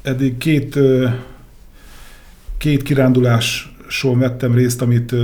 eddig 0.01 0.37
két, 0.37 0.79
két 2.57 2.83
kiránduláson 2.83 4.19
vettem 4.19 4.55
részt, 4.55 4.81
amit, 4.81 5.15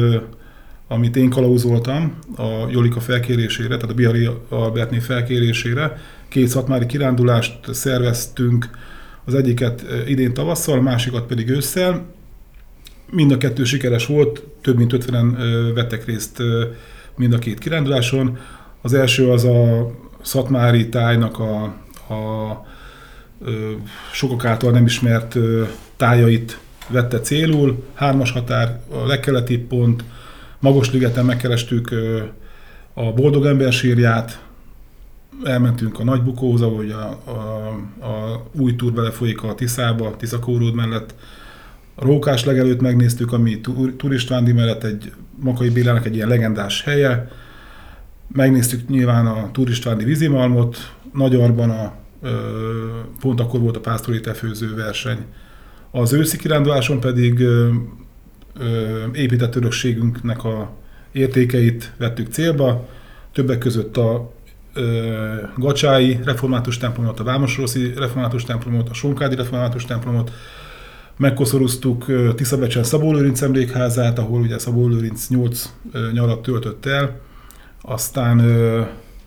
amit 0.88 1.16
én 1.16 1.30
kalauzoltam 1.30 2.18
a 2.38 2.70
Jolika 2.72 3.00
felkérésére, 3.00 3.76
tehát 3.76 3.90
a 3.90 3.94
Bihari 3.94 4.30
Albertné 4.50 5.00
felkérésére. 5.00 5.98
Két 6.30 6.48
szatmári 6.48 6.86
kirándulást 6.86 7.74
szerveztünk, 7.74 8.70
az 9.26 9.34
egyiket 9.34 9.86
idén 10.08 10.34
tavasszal, 10.34 10.78
a 10.78 10.82
másikat 10.82 11.26
pedig 11.26 11.50
ősszel. 11.50 12.06
Mind 13.12 13.32
a 13.32 13.38
kettő 13.38 13.64
sikeres 13.64 14.06
volt, 14.06 14.44
több 14.62 14.78
mint 14.78 14.94
50-en 14.96 15.72
vettek 15.74 16.06
részt 16.06 16.42
mind 17.16 17.34
a 17.34 17.38
két 17.40 17.60
kiránduláson. 17.60 18.38
Az 18.82 18.94
első 18.94 19.30
az 19.30 19.44
a 19.44 19.92
Szatmári 20.22 20.90
tájnak 20.90 21.40
a, 21.40 21.64
a 22.14 22.66
sokak 24.12 24.46
által 24.46 24.72
nem 24.72 24.86
ismert 24.86 25.38
tájait 25.98 26.60
vette 26.88 27.20
célul. 27.20 27.84
Hármas 27.94 28.32
határ, 28.32 28.82
a 28.92 29.06
legkeleti 29.08 29.58
pont, 29.58 30.04
Magosligeten 30.60 31.26
megkerestük 31.26 31.90
a 32.94 33.14
Boldog 33.14 33.46
Ember 33.46 33.72
sírját, 33.72 34.40
elmentünk 35.44 36.00
a 36.00 36.04
Nagybukóhoz, 36.04 36.62
ahogy 36.62 36.92
a, 36.92 37.10
a, 37.32 37.68
a 38.06 38.44
új 38.52 38.76
túr 38.76 38.94
belefolyik 38.94 39.44
a 39.44 39.56
Tiszába, 39.56 40.16
Tiszakóród 40.16 40.74
mellett. 40.74 41.16
A 41.96 42.06
Rókás 42.06 42.46
legelőtt 42.46 42.82
megnéztük, 42.82 43.32
ami 43.32 43.62
turistvándi 43.98 44.52
mellett 44.52 44.84
egy 44.84 45.12
Makai 45.36 45.70
Bélának 45.70 46.06
egy 46.06 46.16
ilyen 46.16 46.28
legendás 46.28 46.84
helye. 46.84 47.28
Megnéztük 48.28 48.88
nyilván 48.88 49.26
a 49.26 49.52
turistvándi 49.52 50.04
vízimalmot, 50.04 50.94
Nagyarban 51.14 51.70
a, 51.70 51.94
pont 53.20 53.40
akkor 53.40 53.60
volt 53.60 53.76
a 53.76 53.80
pásztori 53.80 54.20
tefőző 54.20 54.76
verseny. 54.76 55.26
Az 55.92 56.14
őszi 56.14 56.38
kiránduláson 56.38 57.00
pedig 57.00 57.44
épített 59.14 59.56
örökségünknek 59.56 60.44
a 60.44 60.72
értékeit 61.12 61.94
vettük 61.98 62.32
célba, 62.32 62.88
többek 63.34 63.58
között 63.58 63.98
a 63.98 64.34
Gacsái 65.58 66.20
református 66.24 66.78
templomot, 66.78 67.20
a 67.20 67.24
Vámosroszi 67.24 67.94
református 67.96 68.44
templomot, 68.44 68.90
a 68.90 68.94
Sonkádi 68.94 69.36
református 69.36 69.86
templomot, 69.86 70.32
megkoszorúztuk 71.18 72.06
Tiszabecsen 72.36 72.84
Szabó 72.84 73.14
Lőrinc 73.14 73.42
emlékházát, 73.42 74.20
ahol 74.20 74.42
ugye 74.42 74.60
Szabó 74.60 74.88
Lőrinc 74.88 75.28
8 75.28 75.74
nyarat 76.14 76.42
töltött 76.42 76.86
el, 76.86 77.20
aztán 77.82 78.42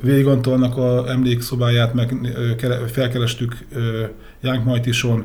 Vég 0.01 0.27
Antalnak 0.27 0.77
a 0.77 1.11
emlékszobáját 1.11 1.95
meg 1.95 2.15
felkerestük 2.87 3.59
Jánk 4.41 4.65
Majtison, 4.65 5.25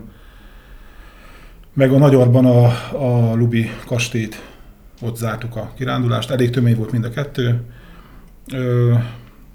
meg 1.74 1.92
a 1.92 1.98
Nagyarban 1.98 2.46
a, 2.46 2.66
a 2.92 3.36
Lubi 3.36 3.70
kastélyt, 3.86 4.42
ott 5.02 5.18
zártuk 5.18 5.56
a 5.56 5.72
kirándulást, 5.76 6.32
elég 6.32 6.50
tömény 6.50 6.76
volt 6.76 6.92
mind 6.92 7.06
a 7.06 7.10
kettő. 7.10 7.62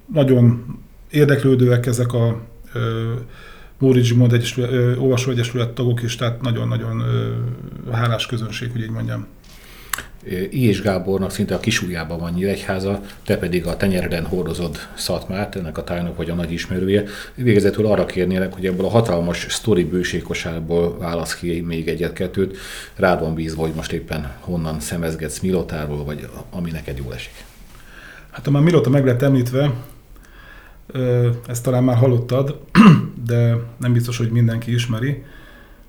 Nagyon 0.07 0.65
érdeklődőek 1.11 1.87
ezek 1.87 2.13
a 2.13 2.41
Móricz 3.79 4.07
Zsigmond 4.07 4.33
Egyesület, 4.33 4.99
Olvasóegyesület 4.99 5.71
tagok 5.71 6.03
is, 6.03 6.17
tehát 6.17 6.43
nagyon-nagyon 6.43 7.03
hálás 7.93 8.27
közönség, 8.27 8.71
hogy 8.73 8.81
így 8.81 8.91
mondjam. 8.91 9.27
I. 10.51 10.67
és 10.67 10.83
Gábornak 10.83 11.31
szinte 11.31 11.55
a 11.55 11.61
kisújjában 11.61 12.19
van 12.19 12.33
Nyíregyháza, 12.33 13.01
te 13.25 13.37
pedig 13.37 13.67
a 13.67 13.77
tenyereden 13.77 14.25
hordozod 14.25 14.77
Szatmát, 14.95 15.57
ennek 15.57 15.79
a 15.79 15.85
tájnak 15.85 16.17
vagy 16.17 16.31
a 16.31 16.35
nagy 16.35 16.53
ismerője. 16.53 17.05
Végezetül 17.35 17.87
arra 17.87 18.05
kérnélek, 18.05 18.53
hogy 18.53 18.67
ebből 18.67 18.85
a 18.87 18.91
hatalmas 18.91 19.47
sztori 19.49 19.85
bőségkosárból 19.85 20.99
válasz 20.99 21.35
ki 21.35 21.61
még 21.61 21.89
egyet-kettőt. 21.89 22.57
Rád 22.97 23.21
van 23.21 23.35
bízva, 23.35 23.63
hogy 23.63 23.73
most 23.75 23.93
éppen 23.93 24.33
honnan 24.41 24.81
szemezgetsz 24.81 25.41
Milotáról, 25.41 26.05
vagy 26.05 26.29
ami 26.51 26.71
neked 26.71 26.99
jól 26.99 27.15
esik. 27.15 27.45
Hát 28.31 28.45
ha 28.45 28.51
már 28.51 28.63
Milota 28.63 28.91
meg 28.91 29.05
lett 29.05 29.23
említve, 29.23 29.73
ezt 31.47 31.63
talán 31.63 31.85
már 31.85 31.97
hallottad, 31.97 32.59
de 33.27 33.57
nem 33.79 33.93
biztos, 33.93 34.17
hogy 34.17 34.31
mindenki 34.31 34.73
ismeri. 34.73 35.23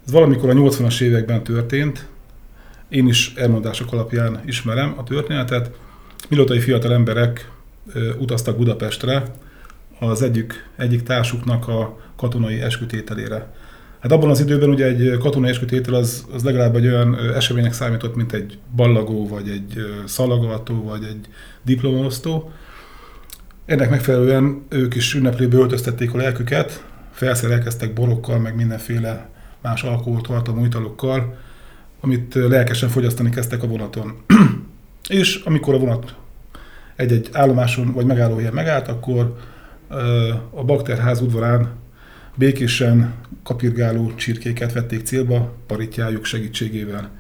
Ez 0.06 0.12
valamikor 0.12 0.50
a 0.50 0.54
80-as 0.54 1.02
években 1.02 1.44
történt, 1.44 2.08
én 2.94 3.08
is 3.08 3.34
elmondások 3.36 3.92
alapján 3.92 4.42
ismerem 4.46 4.94
a 4.98 5.04
történetet. 5.04 5.72
Milotai 6.30 6.60
fiatal 6.60 6.94
emberek 6.94 7.52
utaztak 8.18 8.58
Budapestre 8.58 9.24
az 10.00 10.22
egyik, 10.22 10.70
egyik 10.78 11.04
társuknak 11.04 11.68
a 11.68 12.00
katonai 12.16 12.62
eskütételére. 12.62 13.54
Hát 14.00 14.12
abban 14.12 14.30
az 14.30 14.40
időben 14.40 14.70
ugye 14.70 14.86
egy 14.86 15.18
katonai 15.18 15.50
eskütétel 15.50 15.94
az, 15.94 16.26
az 16.34 16.44
legalább 16.44 16.76
egy 16.76 16.86
olyan 16.86 17.18
eseménynek 17.36 17.74
számított, 17.74 18.16
mint 18.16 18.34
egy 18.34 18.58
ballagó, 18.76 19.28
vagy 19.28 19.50
egy 19.50 19.86
szalagavató, 20.06 20.84
vagy 20.84 21.04
egy 21.04 21.28
diplomaosztó. 21.62 22.52
Ennek 23.66 23.90
megfelelően 23.90 24.64
ők 24.70 24.96
is 24.96 25.14
ünneplőbe 25.14 25.58
öltöztették 25.58 26.14
a 26.14 26.18
lelküket, 26.18 26.86
felszerelkeztek 27.12 27.94
borokkal, 27.94 28.40
meg 28.40 28.56
mindenféle 28.56 29.30
más 29.62 29.84
alkoholtartalmú 29.84 30.66
italokkal, 30.66 31.38
amit 32.02 32.34
lelkesen 32.34 32.90
fogyasztani 32.90 33.30
kezdtek 33.30 33.64
a 33.64 33.68
vonaton. 33.68 34.14
és 35.10 35.36
amikor 35.36 35.74
a 35.74 35.78
vonat 35.78 36.16
egy-egy 36.96 37.30
állomáson 37.32 37.92
vagy 37.94 38.06
megállóhelyen 38.06 38.54
megállt, 38.54 38.88
akkor 38.88 39.38
a 40.50 40.64
bakterház 40.64 41.22
udvarán 41.22 41.72
békésen 42.36 43.14
kapirgáló 43.44 44.16
csirkéket 44.16 44.74
vették 44.74 45.06
célba 45.06 45.54
paritjájuk 45.68 46.26
segítségével. 46.26 47.12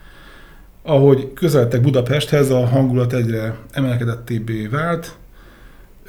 Ahogy 0.81 1.33
közeledtek 1.33 1.81
Budapesthez, 1.81 2.49
a 2.49 2.65
hangulat 2.65 3.13
egyre 3.13 3.57
emelkedettébbé 3.71 4.67
vált, 4.67 5.17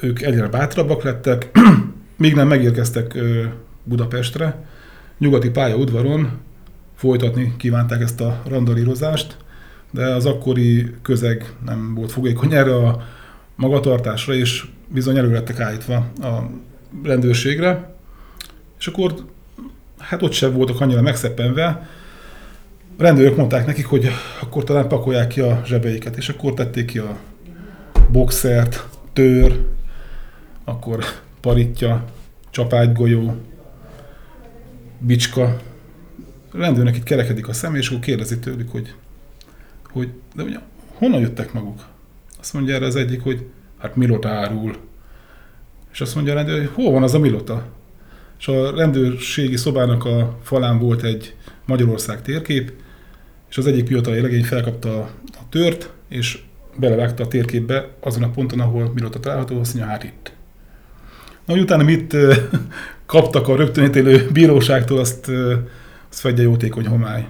ők 0.01 0.21
egyre 0.21 0.47
bátrabbak 0.47 1.03
lettek, 1.03 1.51
még 2.17 2.35
nem 2.35 2.47
megérkeztek 2.47 3.17
Budapestre, 3.83 4.65
nyugati 5.17 5.49
pálya 5.49 5.75
udvaron 5.75 6.29
folytatni 6.95 7.53
kívánták 7.57 8.01
ezt 8.01 8.21
a 8.21 8.41
randalírozást, 8.47 9.37
de 9.91 10.05
az 10.05 10.25
akkori 10.25 10.91
közeg 11.01 11.53
nem 11.65 11.93
volt 11.95 12.11
fogékony 12.11 12.53
erre 12.53 12.75
a 12.75 13.03
magatartásra, 13.55 14.33
és 14.33 14.65
bizony 14.87 15.17
elő 15.17 15.31
lettek 15.31 15.59
állítva 15.59 15.95
a 16.21 16.49
rendőrségre, 17.03 17.95
és 18.79 18.87
akkor 18.87 19.13
hát 19.99 20.21
ott 20.21 20.31
sem 20.31 20.53
voltak 20.53 20.81
annyira 20.81 21.01
megszeppenve, 21.01 21.87
a 22.97 23.01
rendőrök 23.03 23.35
mondták 23.35 23.65
nekik, 23.65 23.85
hogy 23.85 24.09
akkor 24.41 24.63
talán 24.63 24.87
pakolják 24.87 25.27
ki 25.27 25.39
a 25.39 25.61
zsebeiket, 25.65 26.17
és 26.17 26.29
akkor 26.29 26.53
tették 26.53 26.85
ki 26.85 26.97
a 26.97 27.17
boxert, 28.11 28.87
tör, 29.13 29.65
akkor 30.65 31.03
paritja, 31.41 32.05
csapágygolyó, 32.49 33.35
bicska. 34.99 35.59
Rendőrnek 36.51 36.95
itt 36.95 37.03
kerekedik 37.03 37.47
a 37.47 37.53
szem, 37.53 37.75
és 37.75 37.89
akkor 37.89 37.99
kérdezi 37.99 38.39
tőlük, 38.39 38.71
hogy, 38.71 38.93
hogy 39.91 40.09
de 40.35 40.43
ugye, 40.43 40.57
honnan 40.93 41.21
jöttek 41.21 41.53
maguk? 41.53 41.85
Azt 42.39 42.53
mondja 42.53 42.75
erre 42.75 42.85
az 42.85 42.95
egyik, 42.95 43.21
hogy 43.21 43.45
hát 43.77 43.95
Milota 43.95 44.29
árul. 44.29 44.75
És 45.91 46.01
azt 46.01 46.15
mondja 46.15 46.33
a 46.33 46.35
rendőr, 46.35 46.57
hogy 46.57 46.69
hol 46.73 46.91
van 46.91 47.03
az 47.03 47.13
a 47.13 47.19
Milota? 47.19 47.65
És 48.39 48.47
a 48.47 48.75
rendőrségi 48.75 49.57
szobának 49.57 50.05
a 50.05 50.37
falán 50.41 50.79
volt 50.79 51.03
egy 51.03 51.35
Magyarország 51.65 52.21
térkép, 52.21 52.73
és 53.49 53.57
az 53.57 53.67
egyik 53.67 53.85
pilotai 53.85 54.21
legény 54.21 54.43
felkapta 54.43 54.99
a 55.33 55.49
tört, 55.49 55.93
és 56.09 56.43
belevágta 56.77 57.23
a 57.23 57.27
térképbe 57.27 57.89
azon 57.99 58.23
a 58.23 58.29
ponton, 58.29 58.59
ahol 58.59 58.91
Milota 58.93 59.19
található, 59.19 59.59
azt 59.59 59.73
mondja, 59.73 59.91
hát 59.91 60.03
itt. 60.03 60.34
Na, 61.45 61.53
hogy 61.53 61.61
utána 61.61 61.83
mit 61.83 62.15
kaptak 63.05 63.47
a 63.47 63.55
rögtönítélő 63.55 64.29
bíróságtól, 64.33 64.99
azt, 64.99 65.31
azt 66.09 66.19
fedje 66.19 66.43
jótékony 66.43 66.87
homály. 66.87 67.27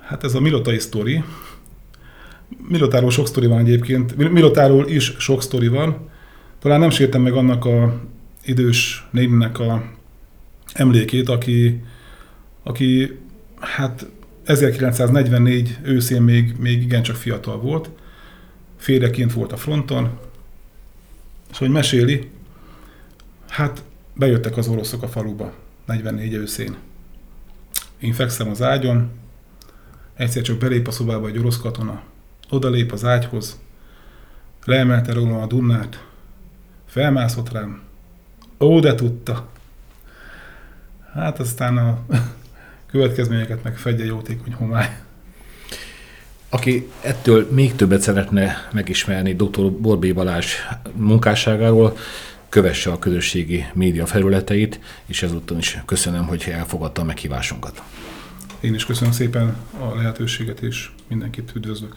Hát 0.00 0.24
ez 0.24 0.34
a 0.34 0.40
Milotai 0.40 0.78
sztori. 0.78 1.24
Milotáról 2.68 3.10
sok 3.10 3.26
sztori 3.26 3.46
van 3.46 3.58
egyébként. 3.58 4.16
Milotáról 4.16 4.88
is 4.88 5.14
sok 5.18 5.42
sztori 5.42 5.68
van. 5.68 6.08
Talán 6.58 6.80
nem 6.80 6.90
sértem 6.90 7.22
meg 7.22 7.32
annak 7.32 7.64
a 7.64 8.00
idős 8.44 9.08
néninek 9.10 9.58
a 9.58 9.84
emlékét, 10.72 11.28
aki, 11.28 11.82
aki 12.62 13.18
hát 13.58 14.06
1944 14.44 15.78
őszén 15.82 16.22
még, 16.22 16.54
még 16.58 16.82
igencsak 16.82 17.16
fiatal 17.16 17.60
volt, 17.60 17.90
férjeként 18.80 19.32
volt 19.32 19.52
a 19.52 19.56
fronton, 19.56 20.18
és 21.50 21.58
hogy 21.58 21.70
meséli, 21.70 22.30
hát 23.48 23.84
bejöttek 24.14 24.56
az 24.56 24.68
oroszok 24.68 25.02
a 25.02 25.08
faluba 25.08 25.52
44 25.86 26.34
őszén. 26.34 26.76
Én 27.98 28.12
fekszem 28.12 28.48
az 28.48 28.62
ágyon, 28.62 29.10
egyszer 30.14 30.42
csak 30.42 30.58
belép 30.58 30.86
a 30.86 30.90
szobába 30.90 31.28
egy 31.28 31.38
orosz 31.38 31.58
katona, 31.58 32.02
oda 32.50 32.70
lép 32.70 32.92
az 32.92 33.04
ágyhoz, 33.04 33.60
leemelte 34.64 35.12
róla 35.12 35.42
a 35.42 35.46
Dunnát, 35.46 36.06
felmászott 36.86 37.52
rám, 37.52 37.82
ó, 38.60 38.80
de 38.80 38.94
tudta. 38.94 39.48
Hát 41.12 41.38
aztán 41.38 41.76
a 41.76 42.04
következményeket 42.90 43.62
meg 43.62 43.76
fedje 43.76 44.04
jótékony 44.04 44.52
homály. 44.52 45.08
Aki 46.52 46.90
ettől 47.00 47.48
még 47.50 47.74
többet 47.74 48.00
szeretne 48.00 48.68
megismerni 48.72 49.34
dr. 49.34 49.72
Borbé 49.72 50.12
Balázs 50.12 50.54
munkásságáról, 50.96 51.96
kövesse 52.48 52.90
a 52.90 52.98
közösségi 52.98 53.66
média 53.72 54.06
felületeit, 54.06 54.80
és 55.06 55.22
ezúttal 55.22 55.58
is 55.58 55.78
köszönöm, 55.84 56.26
hogy 56.26 56.44
elfogadta 56.52 57.02
a 57.02 57.04
meghívásunkat. 57.04 57.82
Én 58.60 58.74
is 58.74 58.84
köszönöm 58.84 59.12
szépen 59.12 59.56
a 59.80 59.94
lehetőséget, 59.96 60.60
és 60.60 60.90
mindenkit 61.08 61.52
üdvözlök. 61.54 61.96